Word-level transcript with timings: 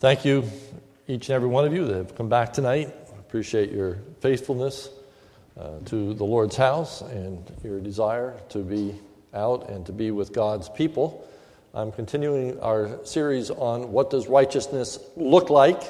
Thank 0.00 0.24
you, 0.24 0.48
each 1.08 1.28
and 1.28 1.34
every 1.34 1.48
one 1.48 1.64
of 1.64 1.72
you 1.72 1.84
that 1.86 1.96
have 1.96 2.14
come 2.14 2.28
back 2.28 2.52
tonight. 2.52 2.94
Appreciate 3.18 3.72
your 3.72 3.98
faithfulness 4.20 4.90
uh, 5.58 5.80
to 5.86 6.14
the 6.14 6.22
Lord's 6.22 6.54
house 6.54 7.00
and 7.00 7.42
your 7.64 7.80
desire 7.80 8.36
to 8.50 8.58
be 8.58 8.94
out 9.34 9.68
and 9.70 9.84
to 9.86 9.92
be 9.92 10.12
with 10.12 10.32
God's 10.32 10.68
people. 10.68 11.28
I'm 11.74 11.90
continuing 11.90 12.60
our 12.60 13.04
series 13.04 13.50
on 13.50 13.90
what 13.90 14.10
does 14.10 14.28
righteousness 14.28 15.00
look 15.16 15.50
like. 15.50 15.82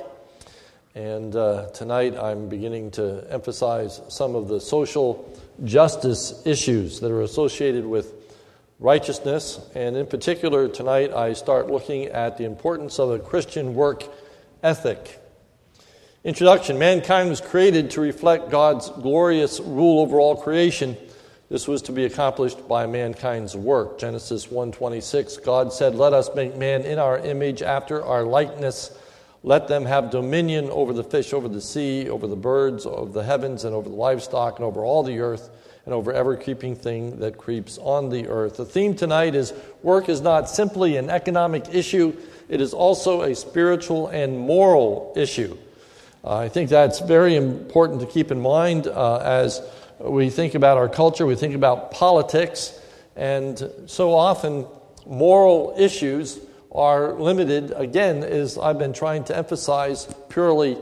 And 0.95 1.37
uh, 1.37 1.67
tonight 1.75 2.17
I'm 2.17 2.49
beginning 2.49 2.93
to 2.93 3.27
emphasize 3.29 4.01
some 4.09 4.35
of 4.35 4.49
the 4.49 4.59
social 4.59 5.31
justice 5.65 6.47
issues 6.47 7.01
that 7.01 7.11
are 7.11 7.21
associated 7.21 7.85
with 7.85 8.18
righteousness. 8.79 9.61
And 9.75 9.97
in 9.97 10.07
particular, 10.07 10.69
tonight 10.69 11.13
I 11.13 11.33
start 11.33 11.71
looking 11.71 12.07
at 12.07 12.39
the 12.39 12.45
importance 12.45 12.99
of 12.99 13.11
a 13.11 13.19
Christian 13.19 13.75
work 13.75 14.05
ethic. 14.63 15.21
Introduction 16.25 16.79
Mankind 16.79 17.31
was 17.31 17.41
created 17.41 17.93
to 17.93 18.01
reflect 18.01 18.51
God's 18.51 18.91
glorious 18.91 19.61
rule 19.61 20.01
over 20.01 20.19
all 20.19 20.37
creation. 20.37 20.97
This 21.49 21.67
was 21.67 21.81
to 21.83 21.93
be 21.93 22.05
accomplished 22.05 22.69
by 22.69 22.87
mankind's 22.87 23.57
work. 23.57 23.99
Genesis 23.99 24.51
1:26 24.51 25.39
God 25.39 25.73
said, 25.73 25.95
"Let 25.95 26.13
us 26.13 26.35
make 26.35 26.57
man 26.57 26.83
in 26.83 26.99
our 26.99 27.19
image 27.19 27.63
after 27.63 28.05
our 28.05 28.25
likeness. 28.25 28.91
Let 29.43 29.69
them 29.69 29.87
have 29.87 30.11
dominion 30.11 30.69
over 30.71 30.93
the 30.93 31.05
fish, 31.05 31.33
over 31.33 31.49
the 31.49 31.61
sea, 31.61 32.11
over 32.11 32.27
the 32.27 32.37
birds 32.37 32.85
of 32.85 33.13
the 33.13 33.23
heavens 33.23 33.65
and 33.65 33.75
over 33.75 33.89
the 33.89 33.95
livestock 33.95 34.59
and 34.59 34.67
over 34.67 34.85
all 34.85 35.03
the 35.03 35.21
earth." 35.21 35.49
And 35.89 35.95
over 35.95 36.13
every 36.13 36.37
creeping 36.37 36.77
thing 36.77 37.19
that 37.19 37.39
creeps 37.39 37.79
on 37.79 38.11
the 38.11 38.29
earth. 38.29 38.59
The 38.59 38.67
theme 38.67 38.95
tonight 38.95 39.35
is 39.35 39.55
work 39.83 40.11
is 40.11 40.21
not 40.21 40.51
simply 40.51 40.99
an 40.99 41.09
economic 41.09 41.65
issue, 41.75 42.15
it 42.51 42.61
is 42.61 42.75
also 42.75 43.23
a 43.23 43.35
spiritual 43.35 44.09
and 44.09 44.39
moral 44.39 45.15
issue. 45.17 45.57
Uh, 46.23 46.37
I 46.37 46.51
think 46.51 46.69
that's 46.69 47.01
very 47.01 47.37
important 47.37 48.01
to 48.01 48.07
keep 48.07 48.31
in 48.31 48.39
mind 48.39 48.87
uh, 48.87 49.17
as 49.21 49.63
we 49.99 50.29
think 50.29 50.55
about 50.55 50.77
our 50.77 50.91
culture, 50.91 51.25
we 51.25 51.37
think 51.37 51.55
about 51.55 51.91
politics, 51.91 52.79
and 53.17 53.59
so 53.87 54.13
often 54.13 54.67
moral 55.07 55.75
issues 55.79 56.39
are 56.71 57.15
limited, 57.15 57.73
again, 57.75 58.23
as 58.25 58.59
I've 58.59 58.79
been 58.79 58.93
trying 58.93 59.25
to 59.25 59.35
emphasize, 59.35 60.07
purely 60.29 60.77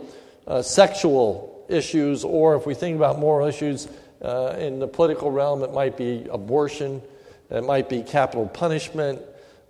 uh, 0.48 0.62
sexual 0.62 1.64
issues, 1.68 2.24
or 2.24 2.56
if 2.56 2.66
we 2.66 2.74
think 2.74 2.96
about 2.96 3.20
moral 3.20 3.46
issues, 3.46 3.86
uh, 4.22 4.56
in 4.58 4.78
the 4.78 4.88
political 4.88 5.30
realm, 5.30 5.62
it 5.62 5.72
might 5.72 5.96
be 5.96 6.26
abortion, 6.30 7.02
it 7.50 7.64
might 7.64 7.88
be 7.88 8.02
capital 8.02 8.46
punishment. 8.46 9.20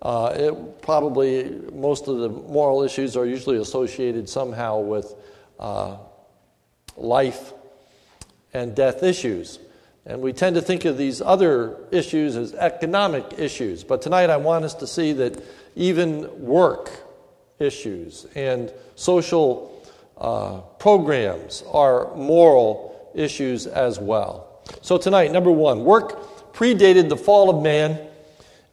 Uh, 0.01 0.31
it 0.35 0.81
probably 0.81 1.59
most 1.73 2.07
of 2.07 2.19
the 2.19 2.29
moral 2.29 2.83
issues 2.83 3.17
are 3.17 3.25
usually 3.25 3.57
associated 3.57 4.29
somehow 4.29 4.79
with 4.79 5.13
uh, 5.59 5.97
life 6.95 7.53
and 8.53 8.75
death 8.75 9.03
issues. 9.03 9.59
And 10.05 10.21
we 10.21 10.33
tend 10.33 10.55
to 10.55 10.61
think 10.61 10.85
of 10.85 10.97
these 10.97 11.21
other 11.21 11.77
issues 11.91 12.37
as 12.37 12.53
economic 12.53 13.25
issues. 13.37 13.83
But 13.83 14.01
tonight 14.01 14.29
I 14.29 14.37
want 14.37 14.63
us 14.65 14.73
to 14.75 14.87
see 14.87 15.13
that 15.13 15.43
even 15.75 16.45
work 16.45 16.89
issues 17.59 18.25
and 18.35 18.71
social 18.95 19.73
uh, 20.17 20.61
programs 20.79 21.63
are 21.71 22.15
moral 22.15 22.96
issues 23.17 23.67
as 23.67 23.99
well. 23.99 24.61
So, 24.81 24.97
tonight, 24.97 25.31
number 25.31 25.51
one, 25.51 25.83
work 25.83 26.53
predated 26.53 27.09
the 27.09 27.17
fall 27.17 27.49
of 27.49 27.61
man 27.61 27.99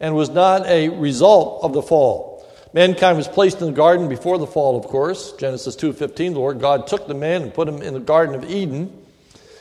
and 0.00 0.14
was 0.14 0.30
not 0.30 0.66
a 0.66 0.88
result 0.88 1.62
of 1.62 1.72
the 1.72 1.82
fall. 1.82 2.34
Mankind 2.72 3.16
was 3.16 3.28
placed 3.28 3.60
in 3.60 3.68
the 3.68 3.72
garden 3.72 4.08
before 4.08 4.36
the 4.38 4.46
fall, 4.46 4.76
of 4.76 4.86
course. 4.86 5.32
Genesis 5.32 5.76
2:15, 5.76 6.34
the 6.34 6.40
Lord 6.40 6.60
God 6.60 6.88
took 6.88 7.06
the 7.06 7.14
man 7.14 7.42
and 7.42 7.54
put 7.54 7.68
him 7.68 7.80
in 7.80 7.94
the 7.94 8.00
garden 8.00 8.34
of 8.34 8.50
Eden. 8.50 8.92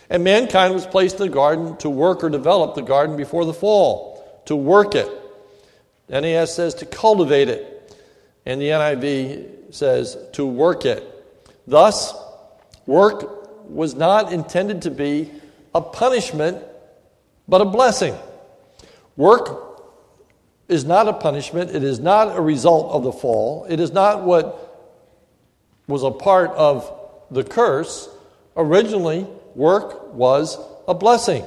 And 0.09 0.23
mankind 0.23 0.73
was 0.73 0.85
placed 0.85 1.19
in 1.19 1.27
the 1.27 1.33
garden 1.33 1.77
to 1.77 1.89
work 1.89 2.23
or 2.23 2.29
develop 2.29 2.75
the 2.75 2.81
garden 2.81 3.15
before 3.15 3.45
the 3.45 3.53
fall, 3.53 4.41
to 4.45 4.55
work 4.55 4.95
it. 4.95 5.09
NAS 6.09 6.53
says 6.53 6.73
to 6.75 6.85
cultivate 6.85 7.49
it, 7.49 7.95
and 8.45 8.59
the 8.59 8.69
NIV 8.69 9.73
says 9.73 10.17
to 10.33 10.45
work 10.45 10.85
it. 10.85 11.03
Thus, 11.67 12.13
work 12.85 13.42
was 13.65 13.95
not 13.95 14.31
intended 14.31 14.83
to 14.83 14.91
be 14.91 15.31
a 15.73 15.81
punishment, 15.81 16.63
but 17.47 17.61
a 17.61 17.65
blessing. 17.65 18.15
Work 19.15 19.81
is 20.67 20.85
not 20.85 21.07
a 21.07 21.13
punishment, 21.13 21.71
it 21.71 21.83
is 21.83 21.99
not 21.99 22.35
a 22.35 22.41
result 22.41 22.91
of 22.91 23.03
the 23.03 23.11
fall, 23.11 23.65
it 23.69 23.79
is 23.79 23.91
not 23.91 24.23
what 24.23 24.69
was 25.87 26.03
a 26.03 26.11
part 26.11 26.51
of 26.51 26.91
the 27.29 27.43
curse. 27.43 28.09
Originally, 28.55 29.27
work 29.55 30.13
was 30.13 30.57
a 30.87 30.93
blessing. 30.93 31.45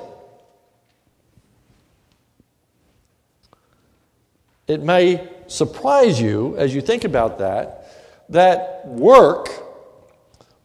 It 4.66 4.82
may 4.82 5.28
surprise 5.46 6.20
you 6.20 6.56
as 6.56 6.74
you 6.74 6.80
think 6.80 7.04
about 7.04 7.38
that 7.38 7.82
that 8.28 8.86
work 8.86 9.65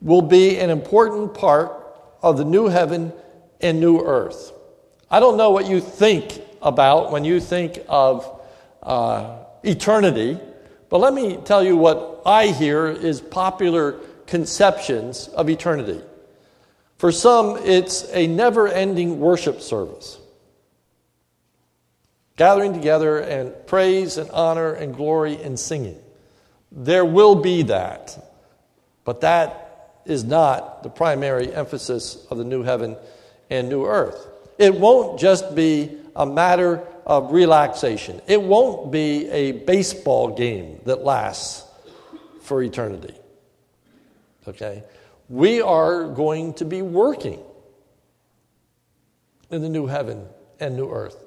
will 0.02 0.22
be 0.22 0.58
an 0.58 0.70
important 0.70 1.34
part 1.34 1.72
of 2.22 2.38
the 2.38 2.46
new 2.46 2.68
heaven 2.68 3.14
and 3.60 3.80
new 3.80 4.00
earth. 4.00 4.52
I 5.10 5.20
don't 5.20 5.38
know 5.38 5.52
what 5.52 5.68
you 5.68 5.80
think 5.80 6.42
about 6.62 7.12
when 7.12 7.24
you 7.24 7.40
think 7.40 7.80
of 7.88 8.42
uh, 8.82 9.38
eternity, 9.64 10.40
but 10.90 11.00
let 11.00 11.14
me 11.14 11.38
tell 11.38 11.64
you 11.64 11.78
what 11.78 12.22
I 12.26 12.48
hear 12.48 12.88
is 12.88 13.22
popular 13.22 14.00
conceptions 14.26 15.28
of 15.30 15.50
eternity. 15.50 16.02
For 16.98 17.12
some, 17.12 17.58
it's 17.64 18.08
a 18.14 18.28
never 18.28 18.68
ending 18.68 19.20
worship 19.20 19.62
service. 19.62 20.20
Gathering 22.38 22.74
together 22.74 23.20
and 23.20 23.54
praise 23.68 24.18
and 24.18 24.30
honor 24.32 24.74
and 24.74 24.96
glory 24.96 25.42
and 25.42 25.60
singing. 25.60 25.98
There 26.72 27.04
will 27.04 27.36
be 27.36 27.64
that, 27.64 28.18
but 29.04 29.22
that 29.22 29.61
is 30.06 30.24
not 30.24 30.84
the 30.84 30.90
primary 30.90 31.54
emphasis 31.54 32.26
of 32.30 32.38
the 32.38 32.44
new 32.44 32.64
heaven 32.64 32.96
and 33.50 33.70
new 33.70 33.86
earth. 33.86 34.28
It 34.58 34.76
won't 34.76 35.20
just 35.20 35.56
be 35.56 35.98
a 36.16 36.26
matter 36.26 36.86
of 37.06 37.32
relaxation, 37.32 38.22
it 38.28 38.42
won't 38.42 38.92
be 38.92 39.30
a 39.30 39.52
baseball 39.54 40.36
game 40.36 40.80
that 40.86 41.04
lasts 41.04 41.64
for 42.42 42.62
eternity. 42.62 43.16
Okay? 44.48 44.84
We 45.30 45.62
are 45.62 46.08
going 46.08 46.54
to 46.56 46.66
be 46.66 46.82
working 46.82 47.40
in 49.50 49.62
the 49.62 49.70
new 49.70 49.88
heaven 49.88 50.26
and 50.60 50.76
new 50.76 50.90
earth. 50.90 51.18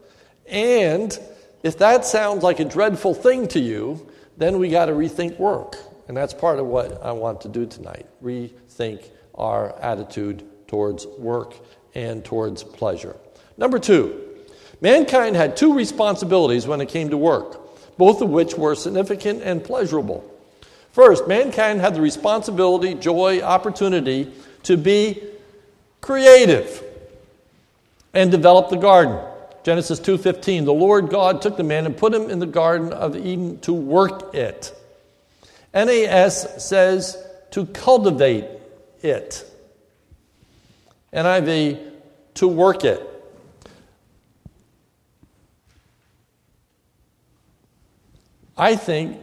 And 0.46 1.18
if 1.62 1.78
that 1.78 2.04
sounds 2.04 2.42
like 2.42 2.60
a 2.60 2.64
dreadful 2.64 3.14
thing 3.14 3.48
to 3.48 3.60
you, 3.60 4.06
then 4.36 4.58
we 4.58 4.68
got 4.68 4.86
to 4.86 4.92
rethink 4.92 5.38
work. 5.38 5.76
And 6.08 6.16
that's 6.16 6.34
part 6.34 6.58
of 6.58 6.66
what 6.66 7.02
I 7.02 7.12
want 7.12 7.40
to 7.42 7.48
do 7.48 7.66
tonight 7.66 8.06
rethink 8.74 9.08
our 9.34 9.78
attitude 9.80 10.44
towards 10.66 11.06
work 11.06 11.54
and 11.94 12.24
towards 12.24 12.62
pleasure. 12.62 13.16
Number 13.56 13.78
two, 13.78 14.20
mankind 14.80 15.36
had 15.36 15.56
two 15.56 15.74
responsibilities 15.74 16.66
when 16.66 16.80
it 16.80 16.88
came 16.88 17.10
to 17.10 17.16
work, 17.16 17.96
both 17.96 18.20
of 18.20 18.30
which 18.30 18.54
were 18.54 18.74
significant 18.74 19.42
and 19.42 19.62
pleasurable. 19.62 20.28
First, 20.92 21.26
mankind 21.26 21.80
had 21.80 21.94
the 21.94 22.00
responsibility, 22.00 22.94
joy, 22.94 23.40
opportunity 23.40 24.32
to 24.64 24.76
be 24.76 25.22
creative 26.00 26.82
and 28.12 28.30
develop 28.30 28.70
the 28.70 28.76
garden. 28.76 29.18
Genesis 29.64 29.98
2:15 29.98 30.66
The 30.66 30.72
Lord 30.72 31.08
God 31.08 31.42
took 31.42 31.56
the 31.56 31.64
man 31.64 31.86
and 31.86 31.96
put 31.96 32.14
him 32.14 32.30
in 32.30 32.38
the 32.38 32.46
garden 32.46 32.92
of 32.92 33.16
Eden 33.16 33.58
to 33.60 33.72
work 33.72 34.34
it. 34.34 34.72
NAS 35.72 36.64
says 36.64 37.18
to 37.50 37.66
cultivate 37.66 38.44
it. 39.04 39.44
NIV, 41.12 41.92
to 42.34 42.48
work 42.48 42.84
it. 42.84 43.10
I 48.56 48.76
think 48.76 49.18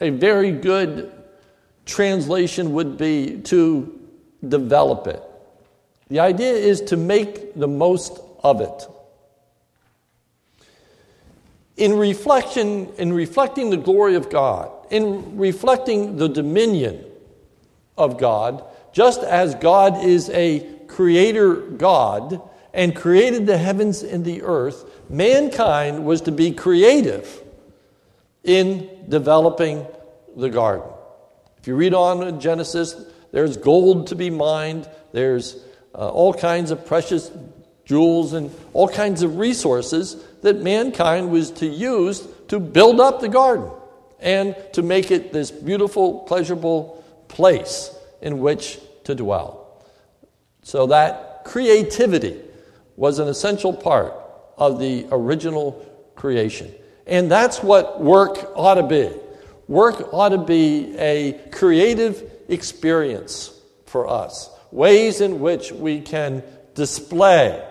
a 0.00 0.10
very 0.10 0.52
good 0.52 1.12
translation 1.84 2.72
would 2.72 2.96
be 2.96 3.40
to 3.42 4.00
develop 4.48 5.06
it. 5.06 5.22
The 6.08 6.20
idea 6.20 6.52
is 6.52 6.80
to 6.82 6.96
make 6.96 7.54
the 7.54 7.68
most 7.68 8.20
of 8.42 8.60
it. 8.60 8.86
In 11.76 11.96
reflection, 11.98 12.88
in 12.96 13.12
reflecting 13.12 13.70
the 13.70 13.76
glory 13.76 14.14
of 14.14 14.30
God, 14.30 14.70
in 14.90 15.36
reflecting 15.36 16.16
the 16.16 16.28
dominion 16.28 17.04
of 17.98 18.18
God, 18.18 18.64
just 18.96 19.22
as 19.22 19.54
God 19.56 20.02
is 20.02 20.30
a 20.30 20.60
creator 20.86 21.54
God 21.54 22.40
and 22.72 22.96
created 22.96 23.46
the 23.46 23.58
heavens 23.58 24.02
and 24.02 24.24
the 24.24 24.40
earth, 24.40 24.90
mankind 25.10 26.06
was 26.06 26.22
to 26.22 26.32
be 26.32 26.52
creative 26.52 27.42
in 28.42 28.88
developing 29.06 29.86
the 30.34 30.48
garden. 30.48 30.88
If 31.58 31.66
you 31.66 31.76
read 31.76 31.92
on 31.92 32.26
in 32.26 32.40
Genesis, 32.40 32.96
there's 33.32 33.58
gold 33.58 34.06
to 34.06 34.14
be 34.14 34.30
mined, 34.30 34.88
there's 35.12 35.62
uh, 35.94 36.08
all 36.08 36.32
kinds 36.32 36.70
of 36.70 36.86
precious 36.86 37.30
jewels 37.84 38.32
and 38.32 38.50
all 38.72 38.88
kinds 38.88 39.20
of 39.20 39.36
resources 39.36 40.16
that 40.40 40.62
mankind 40.62 41.30
was 41.30 41.50
to 41.50 41.66
use 41.66 42.26
to 42.48 42.58
build 42.58 42.98
up 42.98 43.20
the 43.20 43.28
garden 43.28 43.70
and 44.20 44.56
to 44.72 44.82
make 44.82 45.10
it 45.10 45.34
this 45.34 45.50
beautiful, 45.50 46.20
pleasurable 46.20 47.04
place 47.28 47.90
in 48.22 48.38
which 48.38 48.78
to 49.06 49.14
dwell. 49.14 49.82
So 50.62 50.86
that 50.88 51.44
creativity 51.44 52.40
was 52.96 53.18
an 53.18 53.28
essential 53.28 53.72
part 53.72 54.14
of 54.56 54.78
the 54.78 55.06
original 55.10 55.84
creation. 56.16 56.72
And 57.06 57.30
that's 57.30 57.62
what 57.62 58.00
work 58.00 58.52
ought 58.54 58.74
to 58.74 58.82
be. 58.82 59.10
Work 59.68 60.12
ought 60.12 60.30
to 60.30 60.38
be 60.38 60.96
a 60.98 61.40
creative 61.52 62.30
experience 62.48 63.52
for 63.86 64.08
us, 64.08 64.50
ways 64.70 65.20
in 65.20 65.40
which 65.40 65.72
we 65.72 66.00
can 66.00 66.42
display 66.74 67.64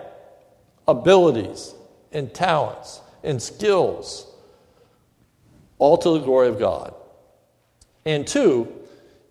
abilities 0.88 1.74
and 2.12 2.32
talents 2.32 3.00
and 3.22 3.42
skills, 3.42 4.26
all 5.78 5.98
to 5.98 6.10
the 6.18 6.20
glory 6.20 6.48
of 6.48 6.58
God. 6.58 6.94
And 8.06 8.26
two, 8.26 8.72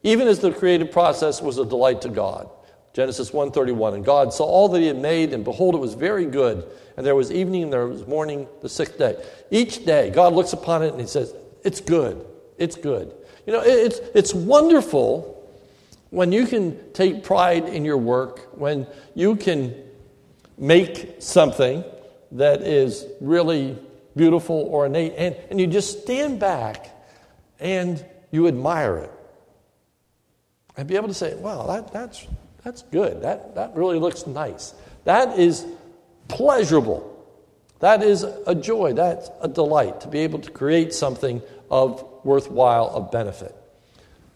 even 0.06 0.28
as 0.28 0.40
the 0.40 0.52
creative 0.52 0.92
process 0.92 1.42
was 1.42 1.58
a 1.58 1.66
delight 1.66 2.02
to 2.04 2.10
God. 2.10 2.48
Genesis 2.94 3.32
1:31 3.32 3.96
and 3.96 4.06
God 4.06 4.32
saw 4.32 4.46
all 4.46 4.70
that 4.70 4.80
he 4.80 4.88
had 4.88 5.02
made 5.02 5.34
and 5.34 5.44
behold 5.44 5.76
it 5.76 5.80
was 5.80 5.96
very 5.96 6.26
good 6.26 6.64
and 6.96 7.06
there 7.06 7.16
was 7.16 7.32
evening 7.32 7.64
and 7.64 7.74
there 7.74 7.88
was 7.88 8.08
morning 8.08 8.48
the 8.62 8.70
sixth 8.70 8.98
day. 8.98 9.18
Each 9.50 9.84
day 9.84 10.12
God 10.12 10.34
looks 10.34 10.54
upon 10.54 10.84
it 10.84 10.92
and 10.92 11.02
he 11.02 11.08
says 11.08 11.34
it's 11.64 11.82
good. 11.82 12.24
It's 12.58 12.78
good. 12.78 13.12
You 13.48 13.54
know 13.54 13.62
it's 13.66 14.00
it's 14.14 14.34
wonderful 14.34 15.32
when 16.12 16.32
you 16.32 16.46
can 16.46 16.94
take 16.94 17.24
pride 17.24 17.68
in 17.68 17.84
your 17.84 17.98
work, 17.98 18.58
when 18.58 18.88
you 19.16 19.36
can 19.36 19.76
make 20.58 21.16
something 21.20 21.84
that 22.32 22.62
is 22.62 23.06
really 23.20 23.78
beautiful 24.16 24.56
or 24.56 24.86
innate, 24.86 25.14
and, 25.18 25.36
and 25.50 25.60
you 25.60 25.68
just 25.68 26.04
stand 26.04 26.40
back 26.40 26.90
and 27.60 28.06
you 28.32 28.48
admire 28.48 28.98
it. 28.98 29.12
And 30.78 30.88
be 30.88 30.96
able 30.96 31.08
to 31.08 31.14
say, 31.14 31.36
wow, 31.36 31.68
that, 31.68 31.94
that's, 31.94 32.26
that's 32.64 32.82
good. 32.84 33.22
That, 33.22 33.56
that 33.56 33.76
really 33.76 34.00
looks 34.00 34.28
nice. 34.28 34.74
That 35.06 35.40
is 35.40 35.66
pleasurable. 36.28 37.12
That 37.80 38.04
is 38.04 38.24
a 38.24 38.56
joy. 38.56 38.94
That's 38.94 39.30
a 39.42 39.48
delight 39.48 40.02
to 40.02 40.08
be 40.08 40.20
able 40.20 40.40
to 40.40 40.52
create 40.52 40.94
something 40.94 41.42
of 41.70 42.04
worthwhile, 42.24 42.90
of 42.90 43.12
benefit. 43.12 43.56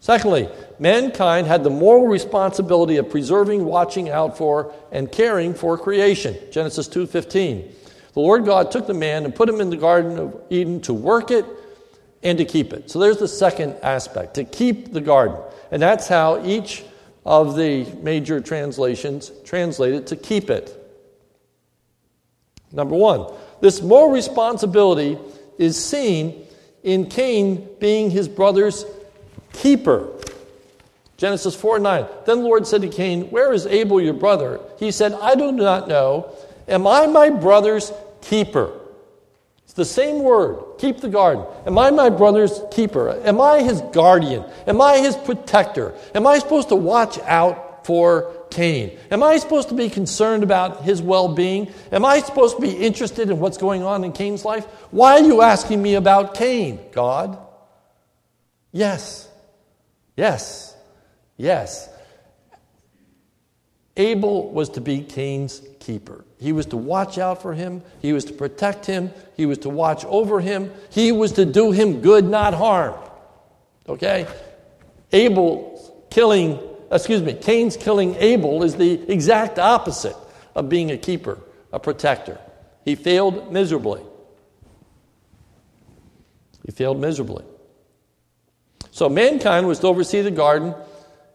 Secondly, 0.02 0.48
mankind 0.78 1.48
had 1.48 1.64
the 1.64 1.70
moral 1.70 2.08
responsibility 2.08 2.98
of 2.98 3.10
preserving, 3.10 3.66
watching 3.66 4.10
out 4.10 4.38
for, 4.38 4.74
and 4.92 5.12
caring 5.12 5.54
for 5.54 5.78
creation. 5.78 6.38
Genesis 6.52 6.88
2:15. 6.88 7.70
The 8.14 8.20
Lord 8.20 8.46
God 8.46 8.72
took 8.72 8.88
the 8.88 8.94
man 8.94 9.26
and 9.26 9.36
put 9.36 9.50
him 9.50 9.62
in 9.62 9.70
the 9.70 9.78
garden 9.78 10.18
of 10.18 10.42
Eden 10.50 10.82
to 10.82 10.94
work 10.94 11.32
it 11.32 11.46
and 12.24 12.38
to 12.38 12.46
keep 12.46 12.74
it. 12.74 12.90
So 12.90 13.00
there's 13.00 13.18
the 13.18 13.28
second 13.28 13.76
aspect, 13.82 14.36
to 14.36 14.44
keep 14.44 14.94
the 14.94 15.02
garden. 15.02 15.38
And 15.72 15.82
that's 15.82 16.08
how 16.08 16.44
each 16.46 16.84
of 17.26 17.56
the 17.56 17.86
major 18.02 18.40
translations 18.40 19.32
translate 19.44 19.94
it 19.94 20.08
to 20.08 20.16
keep 20.16 20.50
it. 20.50 20.76
Number 22.72 22.96
1, 22.96 23.34
this 23.62 23.82
moral 23.82 24.12
responsibility 24.12 25.18
is 25.58 25.84
seen 25.84 26.46
in 26.84 27.08
Cain 27.08 27.68
being 27.80 28.12
his 28.12 28.28
brother's 28.28 28.86
keeper. 29.54 30.10
Genesis 31.18 31.56
4 31.56 31.80
9. 31.80 32.06
Then 32.26 32.40
the 32.40 32.44
Lord 32.46 32.66
said 32.66 32.82
to 32.82 32.88
Cain, 32.88 33.30
Where 33.30 33.52
is 33.52 33.66
Abel 33.66 34.00
your 34.00 34.14
brother? 34.14 34.60
He 34.78 34.92
said, 34.92 35.14
I 35.14 35.36
do 35.36 35.52
not 35.52 35.88
know. 35.88 36.32
Am 36.68 36.88
I 36.88 37.08
my 37.08 37.30
brother's 37.30 37.92
keeper? 38.22 38.79
The 39.80 39.86
same 39.86 40.24
word, 40.24 40.62
keep 40.78 41.00
the 41.00 41.08
garden. 41.08 41.46
Am 41.66 41.78
I 41.78 41.90
my 41.90 42.10
brother's 42.10 42.60
keeper? 42.70 43.12
Am 43.24 43.40
I 43.40 43.62
his 43.64 43.80
guardian? 43.94 44.44
Am 44.68 44.82
I 44.82 44.98
his 44.98 45.16
protector? 45.16 45.96
Am 46.14 46.28
I 46.28 46.40
supposed 46.40 46.68
to 46.68 46.76
watch 46.76 47.18
out 47.20 47.86
for 47.86 48.46
Cain? 48.52 49.00
Am 49.10 49.24
I 49.24 49.38
supposed 49.38 49.70
to 49.70 49.76
be 49.76 49.90
concerned 49.90 50.44
about 50.44 50.84
his 50.84 51.02
well 51.02 51.34
being? 51.34 51.72
Am 51.94 52.04
I 52.04 52.20
supposed 52.20 52.58
to 52.58 52.62
be 52.62 52.72
interested 52.72 53.30
in 53.30 53.40
what's 53.40 53.58
going 53.58 53.84
on 53.84 54.04
in 54.04 54.12
Cain's 54.12 54.44
life? 54.44 54.66
Why 54.92 55.14
are 55.14 55.22
you 55.22 55.42
asking 55.42 55.82
me 55.82 55.96
about 55.96 56.34
Cain, 56.34 56.82
God? 56.92 57.40
Yes. 58.74 59.30
Yes, 60.18 60.76
yes. 61.38 61.88
Abel 63.96 64.52
was 64.52 64.72
to 64.72 64.82
be 64.82 65.04
Cain's 65.04 65.62
keeper. 65.80 66.26
He 66.40 66.52
was 66.52 66.68
to 66.68 66.78
watch 66.78 67.18
out 67.18 67.42
for 67.42 67.54
him, 67.54 67.82
he 68.02 68.14
was 68.14 68.26
to 68.26 68.34
protect 68.34 68.86
him, 68.86 69.12
he 69.36 69.46
was 69.46 69.60
to 69.60 69.70
watch 69.70 70.06
over 70.06 70.40
him, 70.40 70.72
he 70.90 71.12
was 71.12 71.34
to 71.34 71.46
do 71.46 71.72
him 71.72 72.02
good, 72.02 72.26
not 72.26 72.54
harm. 72.54 72.96
Okay? 73.88 74.28
Abel's 75.12 75.92
killing, 76.10 76.60
excuse 76.92 77.22
me, 77.22 77.34
Cain's 77.34 77.76
killing 77.78 78.16
Abel 78.16 78.64
is 78.64 78.76
the 78.76 79.12
exact 79.12 79.60
opposite 79.60 80.16
of 80.56 80.70
being 80.70 80.92
a 80.92 80.98
keeper, 80.98 81.40
a 81.72 81.80
protector. 81.80 82.40
He 82.86 82.96
failed 82.96 83.52
miserably. 83.52 84.02
He 86.66 86.72
failed 86.72 87.00
miserably. 87.00 87.46
So 88.92 89.10
mankind 89.10 89.68
was 89.68 89.80
to 89.80 89.88
oversee 89.88 90.22
the 90.22 90.32
garden 90.32 90.76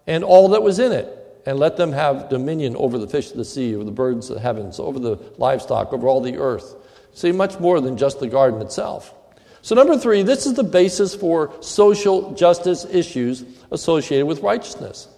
and 0.06 0.23
all 0.23 0.50
that 0.50 0.62
was 0.62 0.79
in 0.79 0.93
it, 0.93 1.24
and 1.46 1.58
let 1.58 1.76
them 1.76 1.93
have 1.93 2.29
dominion 2.29 2.76
over 2.76 2.99
the 2.99 3.06
fish 3.06 3.31
of 3.31 3.37
the 3.37 3.44
sea, 3.44 3.75
over 3.75 3.85
the 3.85 3.91
birds 3.91 4.31
of 4.31 4.37
the 4.37 4.41
heavens, 4.41 4.79
over 4.79 4.99
the 4.99 5.17
livestock, 5.37 5.93
over 5.93 6.08
all 6.08 6.20
the 6.20 6.38
earth. 6.38 6.75
See, 7.12 7.32
much 7.32 7.61
more 7.61 7.81
than 7.81 7.96
just 7.96 8.20
the 8.20 8.26
garden 8.26 8.61
itself. 8.61 9.14
So, 9.62 9.75
number 9.75 9.96
three, 9.99 10.23
this 10.23 10.46
is 10.46 10.55
the 10.55 10.64
basis 10.64 11.14
for 11.14 11.52
social 11.61 12.32
justice 12.35 12.85
issues 12.85 13.44
associated 13.70 14.26
with 14.26 14.41
righteousness. 14.41 15.08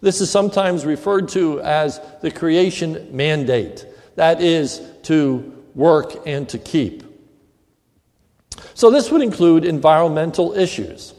This 0.00 0.20
is 0.20 0.30
sometimes 0.30 0.86
referred 0.86 1.28
to 1.30 1.60
as 1.60 2.00
the 2.22 2.30
creation 2.30 3.08
mandate 3.14 3.84
that 4.16 4.40
is, 4.40 4.82
to 5.04 5.64
work 5.74 6.26
and 6.26 6.48
to 6.50 6.58
keep. 6.58 7.04
So, 8.74 8.90
this 8.90 9.10
would 9.10 9.22
include 9.22 9.64
environmental 9.64 10.52
issues. 10.52 11.14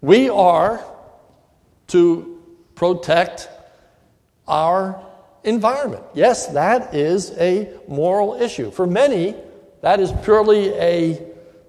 We 0.00 0.28
are 0.28 0.84
to 1.88 2.42
protect 2.74 3.48
our 4.46 5.04
environment. 5.44 6.02
Yes, 6.14 6.48
that 6.48 6.94
is 6.94 7.30
a 7.32 7.72
moral 7.88 8.34
issue. 8.34 8.70
For 8.70 8.86
many, 8.86 9.36
that 9.82 10.00
is 10.00 10.12
purely 10.22 10.70
a 10.74 11.22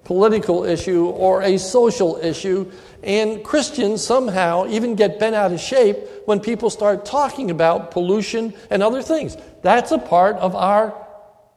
political 0.04 0.64
issue 0.64 1.06
or 1.06 1.42
a 1.42 1.58
social 1.58 2.16
issue. 2.16 2.70
And 3.02 3.44
Christians 3.44 4.04
somehow 4.04 4.66
even 4.68 4.94
get 4.94 5.18
bent 5.18 5.34
out 5.34 5.52
of 5.52 5.60
shape 5.60 5.98
when 6.24 6.40
people 6.40 6.70
start 6.70 7.04
talking 7.04 7.50
about 7.50 7.90
pollution 7.90 8.54
and 8.70 8.82
other 8.82 9.02
things. 9.02 9.36
That's 9.62 9.92
a 9.92 9.98
part 9.98 10.36
of 10.36 10.54
our 10.54 10.94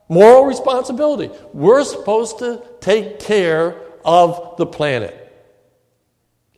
moral 0.10 0.46
responsibility. 0.46 1.32
We're 1.54 1.84
supposed 1.84 2.40
to 2.40 2.64
take 2.82 3.20
care 3.20 3.76
of 4.04 4.58
the 4.58 4.66
planet. 4.66 5.16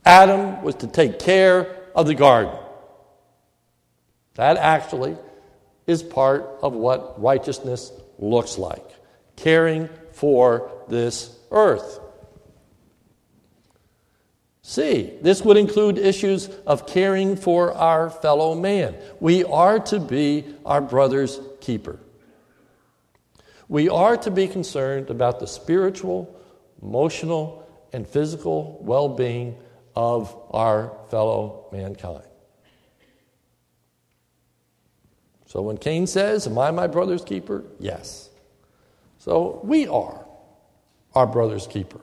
Adam 0.06 0.64
was 0.64 0.76
to 0.76 0.88
take 0.88 1.20
care 1.20 1.81
of 1.96 2.08
the 2.08 2.16
garden. 2.16 2.54
That 4.36 4.58
actually 4.58 5.18
is 5.88 6.04
part 6.04 6.60
of 6.62 6.74
what 6.74 7.22
righteousness 7.22 7.92
looks 8.18 8.58
like 8.58 8.86
caring 9.36 9.90
for 10.12 10.72
this 10.88 11.36
earth. 11.52 12.00
See, 14.62 15.14
this 15.22 15.42
would 15.42 15.58
include 15.58 15.98
issues 15.98 16.48
of 16.68 16.88
caring 16.88 17.36
for 17.36 17.74
our 17.74 18.10
fellow 18.10 18.56
man. 18.56 18.96
We 19.20 19.44
are 19.44 19.80
to 19.80 20.00
be 20.00 20.46
our 20.66 20.80
brother's 20.80 21.40
keeper. 21.60 22.00
We 23.68 23.90
are 23.90 24.16
to 24.18 24.32
be 24.32 24.48
concerned 24.48 25.10
about 25.10 25.40
the 25.40 25.48
spiritual, 25.48 26.34
emotional, 26.82 27.68
and 27.92 28.08
physical 28.08 28.78
well 28.82 29.10
being 29.10 29.58
of 29.96 30.36
our 30.52 30.92
fellow 31.10 31.68
mankind. 31.72 32.24
So 35.46 35.62
when 35.62 35.78
Cain 35.78 36.08
says, 36.08 36.48
Am 36.48 36.58
I 36.58 36.72
my 36.72 36.88
brother's 36.88 37.24
keeper? 37.24 37.66
Yes. 37.80 38.30
So 39.18 39.60
we 39.64 39.88
are 39.88 40.26
our 41.14 41.28
brother's 41.28 41.68
keeper. 41.68 42.00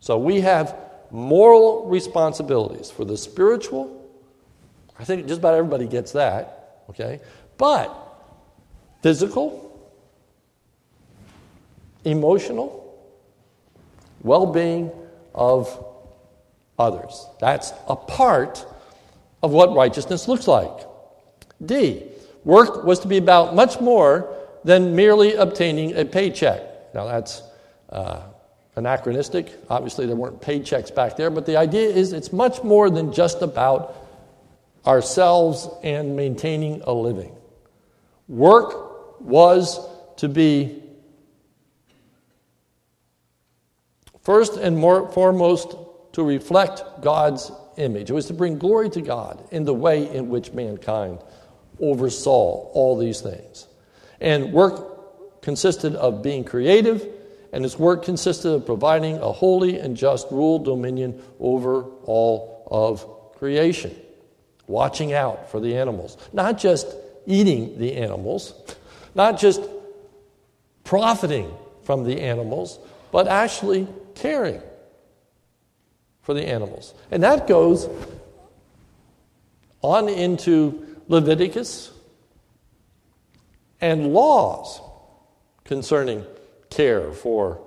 So 0.00 0.18
we 0.18 0.40
have 0.40 0.76
moral 1.10 1.86
responsibilities 1.86 2.90
for 2.90 3.04
the 3.04 3.16
spiritual. 3.16 3.94
I 4.98 5.04
think 5.04 5.26
just 5.26 5.38
about 5.38 5.54
everybody 5.54 5.86
gets 5.86 6.12
that, 6.12 6.82
okay? 6.90 7.20
But 7.56 7.94
physical, 9.02 9.90
emotional, 12.04 12.84
well 14.22 14.46
being 14.46 14.90
of 15.34 15.84
others. 16.78 17.26
That's 17.40 17.72
a 17.88 17.96
part 17.96 18.64
of 19.42 19.52
what 19.52 19.74
righteousness 19.74 20.28
looks 20.28 20.46
like. 20.46 20.86
D, 21.64 22.04
work 22.44 22.84
was 22.84 23.00
to 23.00 23.08
be 23.08 23.16
about 23.16 23.54
much 23.54 23.80
more 23.80 24.34
than 24.64 24.94
merely 24.94 25.34
obtaining 25.34 25.96
a 25.96 26.04
paycheck. 26.04 26.94
Now, 26.94 27.06
that's 27.06 27.42
uh, 27.90 28.22
anachronistic. 28.76 29.52
Obviously, 29.68 30.06
there 30.06 30.16
weren't 30.16 30.40
paychecks 30.40 30.94
back 30.94 31.16
there, 31.16 31.30
but 31.30 31.46
the 31.46 31.56
idea 31.56 31.88
is 31.88 32.12
it's 32.12 32.32
much 32.32 32.62
more 32.62 32.90
than 32.90 33.12
just 33.12 33.42
about 33.42 33.96
ourselves 34.86 35.68
and 35.82 36.16
maintaining 36.16 36.82
a 36.82 36.92
living. 36.92 37.34
Work 38.28 39.20
was 39.20 39.80
to 40.16 40.28
be 40.28 40.82
first 44.22 44.56
and 44.56 44.76
more, 44.76 45.10
foremost 45.12 45.74
to 46.18 46.24
reflect 46.24 46.82
God's 47.00 47.52
image. 47.76 48.10
It 48.10 48.12
was 48.12 48.26
to 48.26 48.32
bring 48.32 48.58
glory 48.58 48.90
to 48.90 49.00
God 49.00 49.40
in 49.52 49.64
the 49.64 49.72
way 49.72 50.12
in 50.12 50.28
which 50.28 50.52
mankind 50.52 51.20
oversaw 51.78 52.72
all 52.72 52.98
these 52.98 53.20
things. 53.20 53.68
And 54.20 54.52
work 54.52 55.42
consisted 55.42 55.94
of 55.94 56.20
being 56.20 56.42
creative, 56.42 57.06
and 57.52 57.62
his 57.62 57.78
work 57.78 58.02
consisted 58.02 58.50
of 58.50 58.66
providing 58.66 59.18
a 59.18 59.30
holy 59.30 59.78
and 59.78 59.96
just 59.96 60.28
rule 60.32 60.58
dominion 60.58 61.22
over 61.38 61.84
all 62.02 62.64
of 62.68 63.36
creation, 63.36 63.94
watching 64.66 65.12
out 65.12 65.52
for 65.52 65.60
the 65.60 65.76
animals, 65.76 66.18
not 66.32 66.58
just 66.58 66.88
eating 67.26 67.78
the 67.78 67.94
animals, 67.94 68.54
not 69.14 69.38
just 69.38 69.62
profiting 70.82 71.48
from 71.84 72.02
the 72.02 72.20
animals, 72.20 72.80
but 73.12 73.28
actually 73.28 73.86
caring 74.16 74.60
for 76.28 76.34
the 76.34 76.46
animals. 76.46 76.92
And 77.10 77.22
that 77.22 77.46
goes 77.46 77.88
on 79.80 80.10
into 80.10 80.98
Leviticus 81.08 81.90
and 83.80 84.12
laws 84.12 84.78
concerning 85.64 86.26
care 86.68 87.12
for 87.12 87.62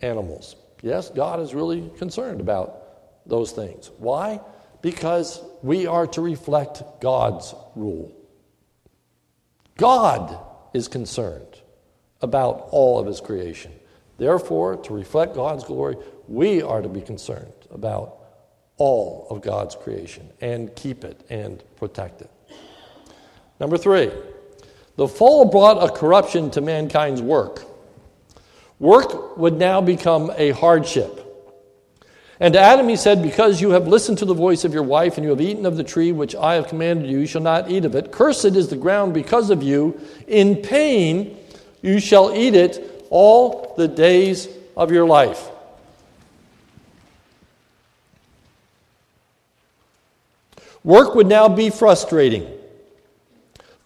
animals. 0.00 0.56
Yes, 0.80 1.10
God 1.10 1.40
is 1.40 1.54
really 1.54 1.90
concerned 1.98 2.40
about 2.40 3.28
those 3.28 3.52
things. 3.52 3.90
Why? 3.98 4.40
Because 4.80 5.38
we 5.62 5.86
are 5.86 6.06
to 6.06 6.22
reflect 6.22 6.82
God's 7.02 7.54
rule. 7.76 8.10
God 9.76 10.38
is 10.72 10.88
concerned 10.88 11.60
about 12.22 12.68
all 12.70 12.98
of 12.98 13.06
his 13.06 13.20
creation. 13.20 13.72
Therefore, 14.16 14.76
to 14.84 14.94
reflect 14.94 15.34
God's 15.34 15.64
glory, 15.64 15.96
we 16.28 16.62
are 16.62 16.80
to 16.80 16.88
be 16.88 17.02
concerned 17.02 17.52
about 17.72 18.16
all 18.76 19.26
of 19.30 19.42
God's 19.42 19.74
creation 19.74 20.30
and 20.40 20.74
keep 20.74 21.04
it 21.04 21.20
and 21.28 21.62
protect 21.76 22.22
it. 22.22 22.30
Number 23.58 23.76
three, 23.76 24.10
the 24.96 25.06
fall 25.06 25.44
brought 25.44 25.82
a 25.82 25.92
corruption 25.92 26.50
to 26.52 26.60
mankind's 26.60 27.20
work. 27.20 27.64
Work 28.78 29.36
would 29.36 29.54
now 29.54 29.80
become 29.82 30.32
a 30.36 30.50
hardship. 30.52 31.26
And 32.40 32.54
to 32.54 32.60
Adam 32.60 32.88
he 32.88 32.96
said, 32.96 33.22
Because 33.22 33.60
you 33.60 33.70
have 33.70 33.86
listened 33.86 34.18
to 34.18 34.24
the 34.24 34.34
voice 34.34 34.64
of 34.64 34.72
your 34.72 34.82
wife, 34.82 35.18
and 35.18 35.24
you 35.24 35.30
have 35.30 35.42
eaten 35.42 35.66
of 35.66 35.76
the 35.76 35.84
tree 35.84 36.10
which 36.10 36.34
I 36.34 36.54
have 36.54 36.68
commanded 36.68 37.10
you, 37.10 37.18
you 37.18 37.26
shall 37.26 37.42
not 37.42 37.70
eat 37.70 37.84
of 37.84 37.94
it. 37.94 38.10
Cursed 38.10 38.46
is 38.46 38.68
the 38.68 38.76
ground 38.76 39.12
because 39.12 39.50
of 39.50 39.62
you. 39.62 40.00
In 40.26 40.56
pain 40.56 41.36
you 41.82 42.00
shall 42.00 42.34
eat 42.34 42.54
it 42.54 43.06
all 43.10 43.74
the 43.76 43.88
days 43.88 44.48
of 44.76 44.90
your 44.90 45.06
life. 45.06 45.50
Work 50.84 51.14
would 51.14 51.26
now 51.26 51.48
be 51.48 51.70
frustrating. 51.70 52.46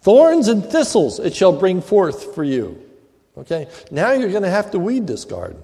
Thorns 0.01 0.47
and 0.47 0.63
thistles 0.63 1.19
it 1.19 1.35
shall 1.35 1.51
bring 1.51 1.81
forth 1.81 2.35
for 2.35 2.43
you. 2.43 2.81
Okay? 3.37 3.67
Now 3.91 4.11
you're 4.11 4.29
going 4.29 4.43
to 4.43 4.49
have 4.49 4.71
to 4.71 4.79
weed 4.79 5.07
this 5.07 5.25
garden. 5.25 5.61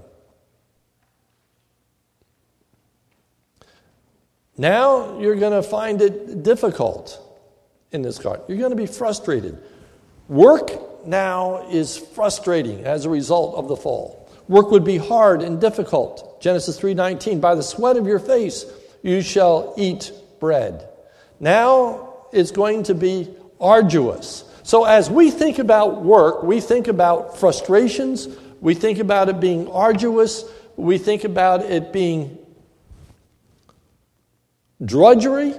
Now 4.57 5.19
you're 5.19 5.35
going 5.35 5.53
to 5.53 5.63
find 5.63 6.01
it 6.01 6.43
difficult 6.43 7.19
in 7.91 8.01
this 8.01 8.19
garden. 8.19 8.45
You're 8.47 8.57
going 8.57 8.71
to 8.71 8.75
be 8.75 8.85
frustrated. 8.85 9.57
Work 10.27 11.05
now 11.05 11.67
is 11.69 11.97
frustrating 11.97 12.83
as 12.85 13.05
a 13.05 13.09
result 13.09 13.55
of 13.55 13.67
the 13.67 13.75
fall. 13.75 14.29
Work 14.47 14.71
would 14.71 14.83
be 14.83 14.97
hard 14.97 15.41
and 15.41 15.61
difficult. 15.61 16.41
Genesis 16.41 16.79
3:19 16.79 17.39
By 17.39 17.55
the 17.55 17.63
sweat 17.63 17.97
of 17.97 18.05
your 18.05 18.19
face 18.19 18.65
you 19.01 19.21
shall 19.21 19.73
eat 19.77 20.11
bread. 20.39 20.87
Now 21.41 22.27
it's 22.31 22.51
going 22.51 22.83
to 22.83 22.95
be 22.95 23.27
arduous. 23.59 24.45
So, 24.63 24.85
as 24.85 25.09
we 25.09 25.31
think 25.31 25.57
about 25.57 26.03
work, 26.03 26.43
we 26.43 26.61
think 26.61 26.87
about 26.87 27.39
frustrations, 27.39 28.27
we 28.61 28.75
think 28.75 28.99
about 28.99 29.27
it 29.27 29.39
being 29.39 29.67
arduous, 29.67 30.45
we 30.77 30.99
think 30.99 31.23
about 31.23 31.61
it 31.61 31.91
being 31.91 32.37
drudgery, 34.85 35.55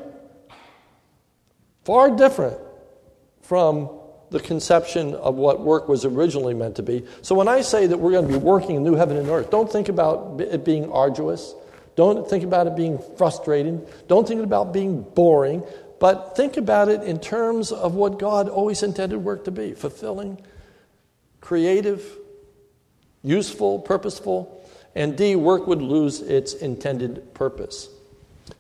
far 1.85 2.11
different 2.17 2.59
from 3.41 3.91
the 4.31 4.39
conception 4.39 5.15
of 5.17 5.35
what 5.35 5.61
work 5.61 5.89
was 5.89 6.05
originally 6.05 6.55
meant 6.55 6.77
to 6.77 6.83
be. 6.85 7.05
So, 7.23 7.35
when 7.35 7.49
I 7.49 7.63
say 7.63 7.89
that 7.89 7.99
we're 7.99 8.13
going 8.13 8.29
to 8.29 8.33
be 8.33 8.39
working 8.39 8.77
in 8.77 8.85
new 8.85 8.95
heaven 8.95 9.17
and 9.17 9.29
earth, 9.29 9.51
don't 9.51 9.71
think 9.71 9.89
about 9.89 10.41
it 10.41 10.65
being 10.65 10.93
arduous. 10.93 11.57
Don't 11.95 12.29
think 12.29 12.45
about 12.45 12.67
it 12.67 12.77
being 12.77 12.99
frustrating. 13.17 13.87
Don't 14.09 14.27
think 14.27 14.43
about 14.43 14.73
being 14.73 15.03
boring. 15.03 15.63
But 16.01 16.37
think 16.37 16.57
about 16.57 16.89
it 16.89 17.03
in 17.03 17.21
terms 17.21 17.71
of 17.71 17.95
what 17.95 18.19
God 18.19 18.49
always 18.49 18.83
intended 18.83 19.19
work 19.19 19.45
to 19.45 19.51
be 19.51 19.73
fulfilling, 19.73 20.41
creative, 21.41 22.05
useful, 23.23 23.79
purposeful. 23.79 24.61
And 24.95 25.17
D, 25.17 25.37
work 25.37 25.67
would 25.67 25.81
lose 25.81 26.21
its 26.21 26.55
intended 26.55 27.33
purpose. 27.35 27.89